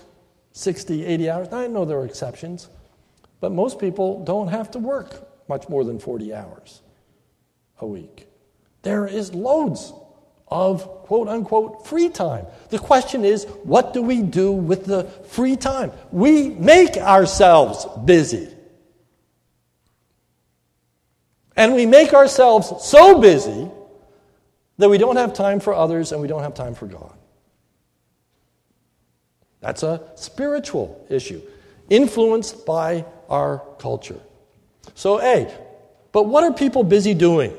60, 0.53 1.05
80 1.05 1.29
hours. 1.29 1.47
I 1.51 1.67
know 1.67 1.85
there 1.85 1.99
are 1.99 2.05
exceptions, 2.05 2.69
but 3.39 3.51
most 3.51 3.79
people 3.79 4.23
don't 4.23 4.47
have 4.47 4.71
to 4.71 4.79
work 4.79 5.27
much 5.49 5.67
more 5.67 5.83
than 5.83 5.99
40 5.99 6.33
hours 6.33 6.81
a 7.79 7.87
week. 7.87 8.27
There 8.83 9.05
is 9.05 9.33
loads 9.33 9.93
of 10.47 10.83
quote 11.03 11.27
unquote 11.27 11.85
free 11.87 12.09
time. 12.09 12.45
The 12.69 12.79
question 12.79 13.25
is, 13.25 13.45
what 13.63 13.93
do 13.93 14.01
we 14.01 14.21
do 14.21 14.51
with 14.51 14.85
the 14.85 15.05
free 15.27 15.55
time? 15.55 15.91
We 16.11 16.49
make 16.49 16.97
ourselves 16.97 17.85
busy. 18.05 18.49
And 21.55 21.75
we 21.75 21.85
make 21.85 22.13
ourselves 22.13 22.71
so 22.83 23.19
busy 23.19 23.69
that 24.77 24.89
we 24.89 24.97
don't 24.97 25.17
have 25.17 25.33
time 25.33 25.59
for 25.59 25.73
others 25.73 26.11
and 26.11 26.21
we 26.21 26.27
don't 26.27 26.41
have 26.41 26.55
time 26.55 26.73
for 26.73 26.87
God. 26.87 27.13
That's 29.59 29.83
a 29.83 30.01
spiritual 30.15 31.05
issue, 31.09 31.41
influenced 31.89 32.65
by 32.65 33.05
our 33.29 33.63
culture. 33.79 34.19
So, 34.95 35.21
A, 35.21 35.53
but 36.11 36.23
what 36.23 36.43
are 36.43 36.51
people 36.51 36.83
busy 36.83 37.13
doing? 37.13 37.55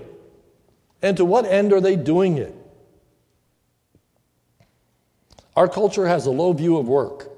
And 1.01 1.17
to 1.17 1.25
what 1.25 1.47
end 1.47 1.73
are 1.73 1.81
they 1.81 1.97
doing 1.97 2.39
it? 2.39 2.55
Our 5.57 5.69
culture 5.69 6.07
has 6.07 6.27
a 6.27 6.31
low 6.31 6.53
view 6.53 6.77
of 6.77 6.89
work. 6.89 7.31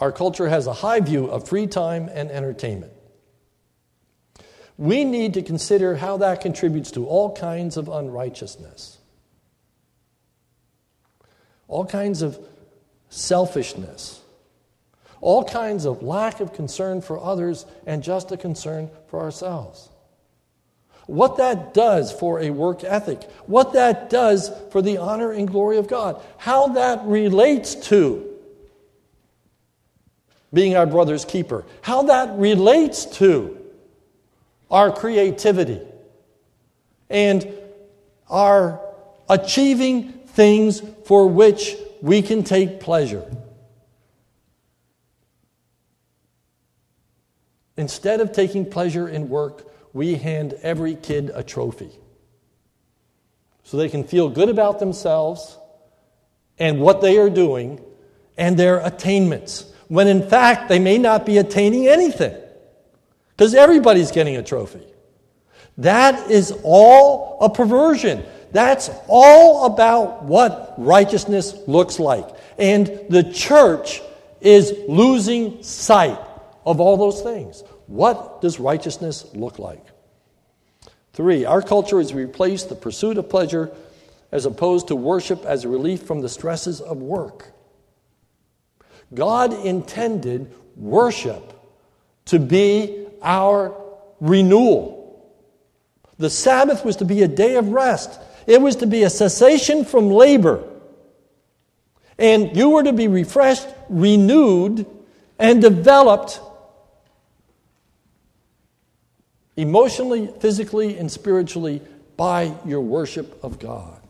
Our 0.00 0.12
culture 0.12 0.48
has 0.48 0.66
a 0.66 0.72
high 0.74 1.00
view 1.00 1.26
of 1.26 1.48
free 1.48 1.66
time 1.66 2.10
and 2.12 2.30
entertainment 2.30 2.92
we 4.78 5.04
need 5.04 5.34
to 5.34 5.42
consider 5.42 5.96
how 5.96 6.18
that 6.18 6.40
contributes 6.40 6.90
to 6.92 7.06
all 7.06 7.34
kinds 7.34 7.76
of 7.76 7.88
unrighteousness, 7.88 8.98
all 11.68 11.86
kinds 11.86 12.22
of 12.22 12.38
selfishness, 13.08 14.20
all 15.20 15.44
kinds 15.44 15.86
of 15.86 16.02
lack 16.02 16.40
of 16.40 16.52
concern 16.52 17.00
for 17.00 17.18
others 17.18 17.64
and 17.86 18.02
just 18.02 18.30
a 18.32 18.36
concern 18.36 18.90
for 19.08 19.20
ourselves. 19.20 19.88
What 21.06 21.36
that 21.38 21.72
does 21.72 22.12
for 22.12 22.40
a 22.40 22.50
work 22.50 22.82
ethic, 22.82 23.22
what 23.46 23.72
that 23.74 24.10
does 24.10 24.50
for 24.72 24.82
the 24.82 24.98
honor 24.98 25.30
and 25.30 25.48
glory 25.48 25.78
of 25.78 25.88
God, 25.88 26.20
how 26.36 26.68
that 26.68 27.04
relates 27.04 27.76
to 27.88 28.28
being 30.52 30.76
our 30.76 30.86
brother's 30.86 31.24
keeper, 31.24 31.64
how 31.82 32.02
that 32.04 32.36
relates 32.36 33.06
to 33.06 33.65
our 34.70 34.90
creativity, 34.90 35.80
and 37.08 37.48
our 38.28 38.80
achieving 39.28 40.12
things 40.12 40.82
for 41.04 41.28
which 41.28 41.76
we 42.02 42.22
can 42.22 42.44
take 42.44 42.80
pleasure. 42.80 43.24
Instead 47.76 48.20
of 48.20 48.32
taking 48.32 48.68
pleasure 48.68 49.08
in 49.08 49.28
work, 49.28 49.70
we 49.92 50.14
hand 50.14 50.54
every 50.62 50.94
kid 50.94 51.30
a 51.34 51.42
trophy 51.42 51.90
so 53.64 53.76
they 53.76 53.88
can 53.88 54.04
feel 54.04 54.28
good 54.28 54.48
about 54.48 54.78
themselves 54.78 55.58
and 56.58 56.80
what 56.80 57.00
they 57.00 57.18
are 57.18 57.28
doing 57.28 57.80
and 58.38 58.56
their 58.56 58.78
attainments, 58.78 59.72
when 59.88 60.06
in 60.06 60.28
fact 60.28 60.68
they 60.68 60.78
may 60.78 60.98
not 60.98 61.26
be 61.26 61.38
attaining 61.38 61.88
anything 61.88 62.34
because 63.36 63.54
everybody's 63.54 64.10
getting 64.10 64.36
a 64.36 64.42
trophy. 64.42 64.86
That 65.78 66.30
is 66.30 66.54
all 66.62 67.38
a 67.40 67.50
perversion. 67.50 68.24
That's 68.52 68.88
all 69.08 69.66
about 69.66 70.24
what 70.24 70.74
righteousness 70.78 71.54
looks 71.66 71.98
like. 71.98 72.26
And 72.58 72.86
the 73.10 73.30
church 73.34 74.00
is 74.40 74.72
losing 74.88 75.62
sight 75.62 76.18
of 76.64 76.80
all 76.80 76.96
those 76.96 77.20
things. 77.20 77.62
What 77.86 78.40
does 78.40 78.58
righteousness 78.58 79.26
look 79.34 79.58
like? 79.58 79.84
Three, 81.12 81.44
our 81.44 81.62
culture 81.62 81.98
has 81.98 82.14
replaced 82.14 82.68
the 82.68 82.74
pursuit 82.74 83.18
of 83.18 83.28
pleasure 83.28 83.70
as 84.32 84.46
opposed 84.46 84.88
to 84.88 84.96
worship 84.96 85.44
as 85.44 85.64
a 85.64 85.68
relief 85.68 86.02
from 86.02 86.20
the 86.20 86.28
stresses 86.28 86.80
of 86.80 86.98
work. 86.98 87.52
God 89.14 89.52
intended 89.64 90.52
worship 90.76 91.52
to 92.26 92.38
be 92.38 93.05
our 93.22 93.74
renewal. 94.20 94.96
The 96.18 96.30
Sabbath 96.30 96.84
was 96.84 96.96
to 96.96 97.04
be 97.04 97.22
a 97.22 97.28
day 97.28 97.56
of 97.56 97.68
rest, 97.68 98.18
it 98.46 98.60
was 98.60 98.76
to 98.76 98.86
be 98.86 99.02
a 99.02 99.10
cessation 99.10 99.84
from 99.84 100.10
labor. 100.10 100.62
And 102.18 102.56
you 102.56 102.70
were 102.70 102.82
to 102.82 102.94
be 102.94 103.08
refreshed, 103.08 103.66
renewed, 103.90 104.86
and 105.38 105.60
developed 105.60 106.40
emotionally, 109.56 110.30
physically, 110.40 110.96
and 110.96 111.12
spiritually 111.12 111.82
by 112.16 112.54
your 112.64 112.80
worship 112.80 113.42
of 113.44 113.58
God. 113.58 114.00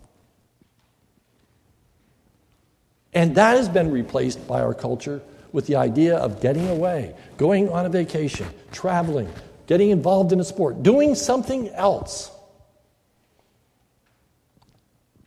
And 3.12 3.34
that 3.36 3.56
has 3.56 3.68
been 3.68 3.90
replaced 3.90 4.46
by 4.46 4.60
our 4.60 4.74
culture 4.74 5.22
with 5.52 5.66
the 5.66 5.76
idea 5.76 6.16
of 6.16 6.40
getting 6.40 6.68
away, 6.68 7.14
going 7.36 7.68
on 7.68 7.86
a 7.86 7.88
vacation, 7.88 8.48
traveling, 8.72 9.28
getting 9.66 9.90
involved 9.90 10.32
in 10.32 10.40
a 10.40 10.44
sport, 10.44 10.82
doing 10.82 11.14
something 11.14 11.68
else. 11.70 12.30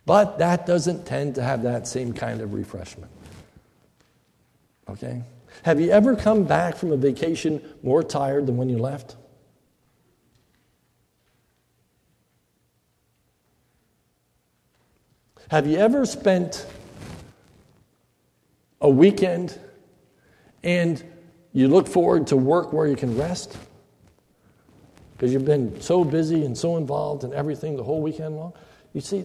But 0.06 0.38
that 0.38 0.66
doesn't 0.66 1.06
tend 1.06 1.36
to 1.36 1.42
have 1.42 1.62
that 1.62 1.86
same 1.86 2.12
kind 2.12 2.40
of 2.40 2.54
refreshment. 2.54 3.10
Okay? 4.88 5.22
Have 5.62 5.80
you 5.80 5.90
ever 5.90 6.16
come 6.16 6.44
back 6.44 6.76
from 6.76 6.92
a 6.92 6.96
vacation 6.96 7.62
more 7.82 8.02
tired 8.02 8.46
than 8.46 8.56
when 8.56 8.68
you 8.68 8.78
left? 8.78 9.16
Have 15.50 15.66
you 15.66 15.78
ever 15.78 16.06
spent 16.06 16.66
a 18.80 18.88
weekend 18.88 19.58
and 20.62 21.02
you 21.52 21.68
look 21.68 21.88
forward 21.88 22.28
to 22.28 22.36
work 22.36 22.72
where 22.72 22.86
you 22.86 22.96
can 22.96 23.16
rest? 23.16 23.56
Because 25.16 25.32
you've 25.32 25.44
been 25.44 25.80
so 25.80 26.04
busy 26.04 26.44
and 26.44 26.56
so 26.56 26.76
involved 26.76 27.24
in 27.24 27.32
everything 27.34 27.76
the 27.76 27.84
whole 27.84 28.00
weekend 28.00 28.36
long? 28.36 28.52
You 28.92 29.00
see, 29.00 29.24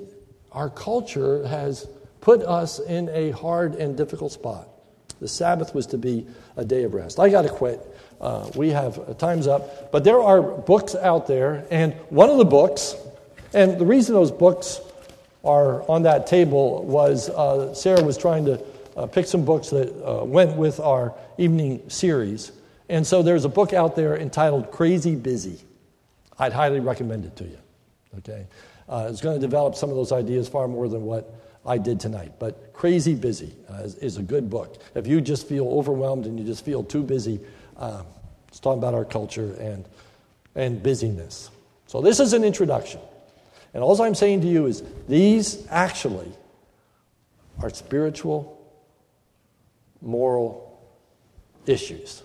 our 0.52 0.70
culture 0.70 1.46
has 1.48 1.88
put 2.22 2.42
us 2.42 2.80
in 2.80 3.10
a 3.10 3.32
hard 3.32 3.76
and 3.76 3.96
difficult 3.96 4.32
spot. 4.32 4.68
The 5.22 5.28
Sabbath 5.28 5.74
was 5.74 5.88
to 5.88 5.98
be 5.98 6.28
a 6.58 6.66
day 6.66 6.84
of 6.84 6.94
rest. 6.94 7.20
I 7.20 7.30
got 7.30 7.44
to 7.44 7.50
quit. 7.50 7.80
Uh, 8.20 8.50
we 8.56 8.70
have 8.70 8.98
uh, 8.98 9.14
time's 9.14 9.48
up. 9.48 9.92
But 9.92 10.04
there 10.04 10.22
are 10.22 10.42
books 10.42 10.96
out 10.96 11.28
there, 11.28 11.66
and 11.72 11.94
one 12.10 12.30
of 12.30 12.38
the 12.38 12.46
books, 12.46 12.96
and 13.54 13.80
the 13.80 13.86
reason 13.86 14.16
those 14.16 14.32
books 14.32 14.82
are 15.44 15.90
on 15.90 16.04
that 16.04 16.28
table 16.28 16.84
was 16.84 17.30
uh, 17.30 17.74
Sarah 17.74 18.04
was 18.04 18.18
trying 18.18 18.46
to 18.46 18.58
uh, 18.96 19.06
pick 19.06 19.26
some 19.26 19.46
books 19.46 19.70
that 19.70 19.90
uh, 20.04 20.24
went 20.24 20.56
with 20.56 20.80
our 20.80 21.14
evening 21.38 21.90
series. 21.90 22.52
And 22.90 23.06
so 23.06 23.24
there's 23.24 23.46
a 23.46 23.50
book 23.50 23.74
out 23.74 23.96
there 23.96 24.18
entitled 24.18 24.72
Crazy 24.72 25.16
Busy. 25.16 25.60
I'd 26.38 26.54
highly 26.54 26.80
recommend 26.80 27.26
it 27.26 27.36
to 27.38 27.44
you. 27.46 27.58
Okay? 28.20 28.48
Uh, 28.88 29.08
it's 29.10 29.22
going 29.22 29.36
to 29.36 29.42
develop 29.42 29.76
some 29.76 29.90
of 29.90 29.96
those 29.96 30.12
ideas 30.12 30.48
far 30.48 30.68
more 30.68 30.88
than 30.88 31.04
what 31.04 31.34
I 31.66 31.78
did 31.78 32.00
tonight. 32.00 32.34
But 32.40 32.74
Crazy 32.74 33.16
Busy 33.16 33.54
uh, 33.70 33.84
is, 33.84 33.96
is, 33.96 34.18
a 34.18 34.22
good 34.22 34.50
book. 34.50 34.82
If 34.94 35.08
you 35.08 35.20
just 35.20 35.48
feel 35.48 35.68
overwhelmed 35.68 36.26
and 36.26 36.40
you 36.40 36.46
just 36.46 36.64
feel 36.64 36.84
too 36.84 37.02
busy, 37.02 37.40
uh, 37.78 38.04
it's 38.48 38.60
talking 38.60 38.78
about 38.78 38.94
our 38.94 39.06
culture 39.06 39.56
and, 39.60 39.86
and 40.54 40.82
busyness. 40.84 41.50
So 41.88 42.02
this 42.02 42.20
is 42.20 42.34
an 42.34 42.44
introduction. 42.44 43.02
And 43.74 43.84
all 43.84 44.00
I'm 44.02 44.16
saying 44.16 44.42
to 44.42 44.48
you 44.48 44.68
is 44.68 44.84
these 45.08 45.66
actually 45.70 46.32
are 47.62 47.70
spiritual, 47.70 48.55
moral 50.06 50.80
issues 51.66 52.24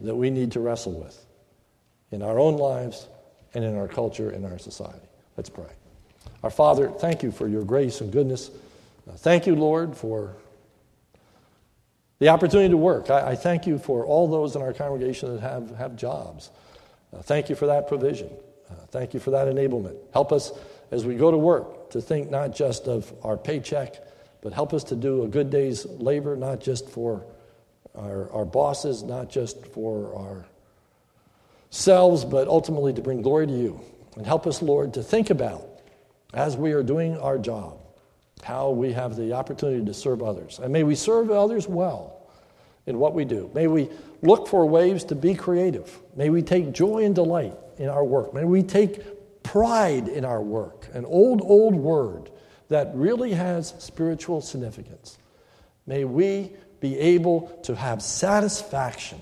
that 0.00 0.14
we 0.14 0.30
need 0.30 0.52
to 0.52 0.60
wrestle 0.60 0.92
with 0.92 1.24
in 2.10 2.22
our 2.22 2.38
own 2.38 2.56
lives 2.56 3.06
and 3.54 3.64
in 3.64 3.76
our 3.76 3.86
culture, 3.86 4.30
in 4.30 4.44
our 4.44 4.58
society. 4.58 5.06
Let's 5.36 5.50
pray. 5.50 5.70
Our 6.42 6.50
Father, 6.50 6.88
thank 6.88 7.22
you 7.22 7.30
for 7.30 7.46
your 7.46 7.64
grace 7.64 8.00
and 8.00 8.12
goodness. 8.12 8.50
Uh, 9.08 9.12
thank 9.12 9.46
you, 9.46 9.54
Lord, 9.54 9.96
for 9.96 10.34
the 12.18 12.28
opportunity 12.28 12.70
to 12.70 12.76
work. 12.76 13.10
I, 13.10 13.30
I, 13.30 13.34
thank 13.36 13.66
you 13.66 13.78
for 13.78 14.04
all 14.04 14.28
those 14.28 14.54
in 14.54 14.62
our 14.62 14.72
congregation 14.72 15.34
that 15.34 15.40
have, 15.40 15.76
have 15.76 15.96
jobs. 15.96 16.50
Uh, 17.12 17.20
thank 17.22 17.48
you 17.48 17.56
for 17.56 17.66
that 17.66 17.88
provision. 17.88 18.30
Uh, 18.70 18.74
thank 18.90 19.14
you 19.14 19.20
for 19.20 19.32
that 19.32 19.48
enablement. 19.48 19.96
Help 20.12 20.32
us 20.32 20.52
as 20.90 21.04
we 21.04 21.14
go 21.14 21.30
to 21.30 21.36
work 21.36 21.90
to 21.90 22.00
think 22.00 22.30
not 22.30 22.54
just 22.54 22.86
of 22.86 23.12
our 23.24 23.36
paycheck, 23.36 23.96
but 24.42 24.52
help 24.52 24.74
us 24.74 24.84
to 24.84 24.96
do 24.96 25.22
a 25.22 25.28
good 25.28 25.48
day's 25.48 25.86
labor, 25.86 26.36
not 26.36 26.60
just 26.60 26.90
for 26.90 27.24
our, 27.94 28.30
our 28.32 28.44
bosses, 28.44 29.02
not 29.02 29.30
just 29.30 29.64
for 29.68 30.44
ourselves, 31.70 32.24
but 32.24 32.48
ultimately 32.48 32.92
to 32.92 33.00
bring 33.00 33.22
glory 33.22 33.46
to 33.46 33.56
you. 33.56 33.80
And 34.16 34.26
help 34.26 34.46
us, 34.46 34.60
Lord, 34.60 34.94
to 34.94 35.02
think 35.02 35.30
about 35.30 35.66
as 36.34 36.56
we 36.56 36.72
are 36.72 36.82
doing 36.82 37.16
our 37.18 37.38
job 37.38 37.78
how 38.42 38.70
we 38.70 38.92
have 38.92 39.16
the 39.16 39.32
opportunity 39.32 39.84
to 39.84 39.94
serve 39.94 40.20
others. 40.22 40.58
And 40.58 40.72
may 40.72 40.82
we 40.82 40.96
serve 40.96 41.30
others 41.30 41.68
well 41.68 42.28
in 42.86 42.98
what 42.98 43.14
we 43.14 43.24
do. 43.24 43.48
May 43.54 43.68
we 43.68 43.88
look 44.20 44.48
for 44.48 44.66
ways 44.66 45.04
to 45.04 45.14
be 45.14 45.34
creative. 45.34 45.96
May 46.16 46.28
we 46.28 46.42
take 46.42 46.72
joy 46.72 47.04
and 47.04 47.14
delight 47.14 47.54
in 47.78 47.88
our 47.88 48.04
work. 48.04 48.34
May 48.34 48.44
we 48.44 48.64
take 48.64 49.42
pride 49.44 50.08
in 50.08 50.24
our 50.24 50.42
work, 50.42 50.88
an 50.92 51.04
old, 51.04 51.40
old 51.42 51.74
word 51.74 52.30
that 52.68 52.90
really 52.94 53.32
has 53.32 53.74
spiritual 53.78 54.40
significance. 54.40 55.18
May 55.86 56.04
we 56.04 56.52
be 56.80 56.98
able 56.98 57.48
to 57.64 57.74
have 57.74 58.02
satisfaction, 58.02 59.20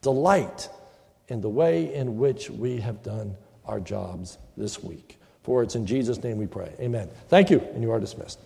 delight 0.00 0.68
in 1.28 1.40
the 1.40 1.48
way 1.48 1.94
in 1.94 2.18
which 2.18 2.50
we 2.50 2.78
have 2.78 3.02
done 3.02 3.36
our 3.64 3.80
jobs 3.80 4.38
this 4.56 4.82
week. 4.82 5.18
For 5.44 5.62
it's 5.62 5.74
in 5.74 5.86
Jesus' 5.86 6.22
name 6.22 6.38
we 6.38 6.46
pray. 6.46 6.72
Amen. 6.80 7.08
Thank 7.28 7.50
you, 7.50 7.60
and 7.74 7.82
you 7.82 7.90
are 7.90 8.00
dismissed. 8.00 8.38